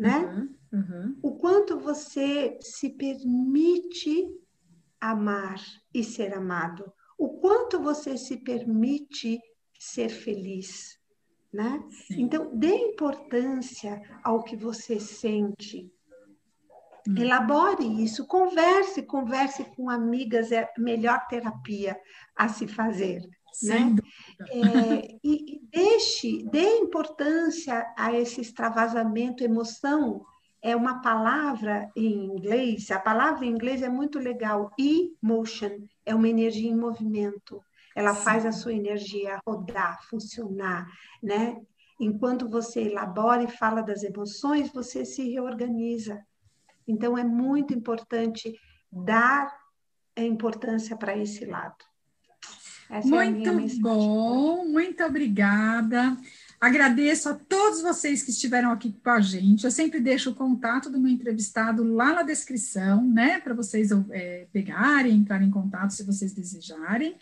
né? 0.00 0.18
Uhum. 0.72 0.80
Uhum. 0.80 1.18
O 1.22 1.36
quanto 1.36 1.78
você 1.78 2.58
se 2.62 2.88
permite 2.90 4.26
amar 4.98 5.60
e 5.92 6.02
ser 6.02 6.32
amado. 6.32 6.90
O 7.18 7.38
quanto 7.40 7.80
você 7.80 8.16
se 8.16 8.38
permite 8.38 9.38
ser 9.78 10.08
feliz, 10.08 10.98
né? 11.52 11.84
Sim. 12.06 12.22
Então, 12.22 12.56
dê 12.56 12.74
importância 12.74 14.00
ao 14.24 14.42
que 14.42 14.56
você 14.56 14.98
sente. 14.98 15.92
Hum. 17.06 17.16
Elabore 17.18 18.02
isso, 18.02 18.26
converse, 18.26 19.02
converse 19.02 19.64
com 19.76 19.90
amigas, 19.90 20.50
é 20.50 20.62
a 20.62 20.80
melhor 20.80 21.26
terapia 21.28 21.98
a 22.34 22.48
se 22.48 22.66
fazer. 22.66 23.20
Né? 23.62 23.94
É, 24.50 25.18
e, 25.22 25.54
e 25.54 25.60
deixe, 25.70 26.44
dê 26.50 26.78
importância 26.78 27.86
a 27.96 28.12
esse 28.12 28.40
extravasamento, 28.40 29.44
emoção 29.44 30.24
é 30.62 30.76
uma 30.76 31.00
palavra 31.00 31.90
em 31.96 32.24
inglês, 32.24 32.90
a 32.90 32.98
palavra 32.98 33.46
em 33.46 33.50
inglês 33.50 33.82
é 33.82 33.88
muito 33.88 34.18
legal, 34.18 34.70
emotion, 34.78 35.86
é 36.04 36.14
uma 36.14 36.28
energia 36.28 36.70
em 36.70 36.76
movimento. 36.76 37.62
Ela 37.96 38.14
Sim. 38.14 38.22
faz 38.22 38.46
a 38.46 38.52
sua 38.52 38.72
energia 38.72 39.40
rodar, 39.46 40.02
funcionar, 40.08 40.86
né? 41.22 41.56
Enquanto 41.98 42.48
você 42.48 42.82
elabora 42.82 43.42
e 43.42 43.48
fala 43.48 43.82
das 43.82 44.02
emoções, 44.02 44.70
você 44.72 45.04
se 45.04 45.30
reorganiza. 45.30 46.22
Então 46.86 47.16
é 47.16 47.24
muito 47.24 47.74
importante 47.74 48.54
dar 48.90 49.54
importância 50.16 50.96
para 50.96 51.16
esse 51.16 51.44
lado. 51.44 51.89
Essa 52.90 53.06
muito 53.06 53.48
é 53.48 53.52
bom, 53.78 54.66
muito 54.66 55.04
obrigada. 55.04 56.16
Agradeço 56.60 57.28
a 57.28 57.34
todos 57.34 57.80
vocês 57.80 58.22
que 58.22 58.32
estiveram 58.32 58.72
aqui 58.72 58.92
com 58.92 59.10
a 59.10 59.20
gente. 59.20 59.64
Eu 59.64 59.70
sempre 59.70 60.00
deixo 60.00 60.30
o 60.30 60.34
contato 60.34 60.90
do 60.90 61.00
meu 61.00 61.10
entrevistado 61.10 61.84
lá 61.84 62.12
na 62.12 62.22
descrição, 62.22 63.02
né? 63.02 63.40
Para 63.40 63.54
vocês 63.54 63.90
é, 64.10 64.48
pegarem, 64.52 65.16
entrar 65.16 65.40
em 65.40 65.50
contato 65.50 65.92
se 65.92 66.02
vocês 66.02 66.34
desejarem. 66.34 67.16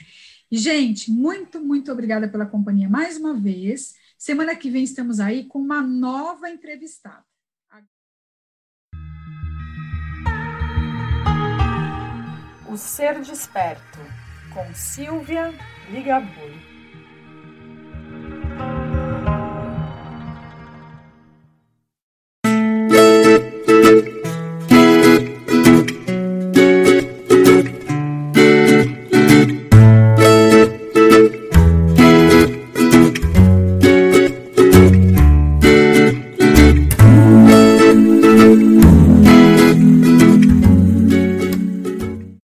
E, 0.50 0.56
gente, 0.56 1.10
muito, 1.10 1.60
muito 1.60 1.92
obrigada 1.92 2.26
pela 2.28 2.46
companhia 2.46 2.88
mais 2.88 3.18
uma 3.18 3.34
vez. 3.34 3.94
Semana 4.16 4.56
que 4.56 4.70
vem 4.70 4.82
estamos 4.82 5.20
aí 5.20 5.44
com 5.44 5.58
uma 5.60 5.82
nova 5.82 6.48
entrevistada. 6.48 7.22
O 12.70 12.76
Ser 12.76 13.20
Desperto, 13.20 13.98
com 14.58 14.74
Silvia 14.74 15.54
Ligabui. 15.88 16.67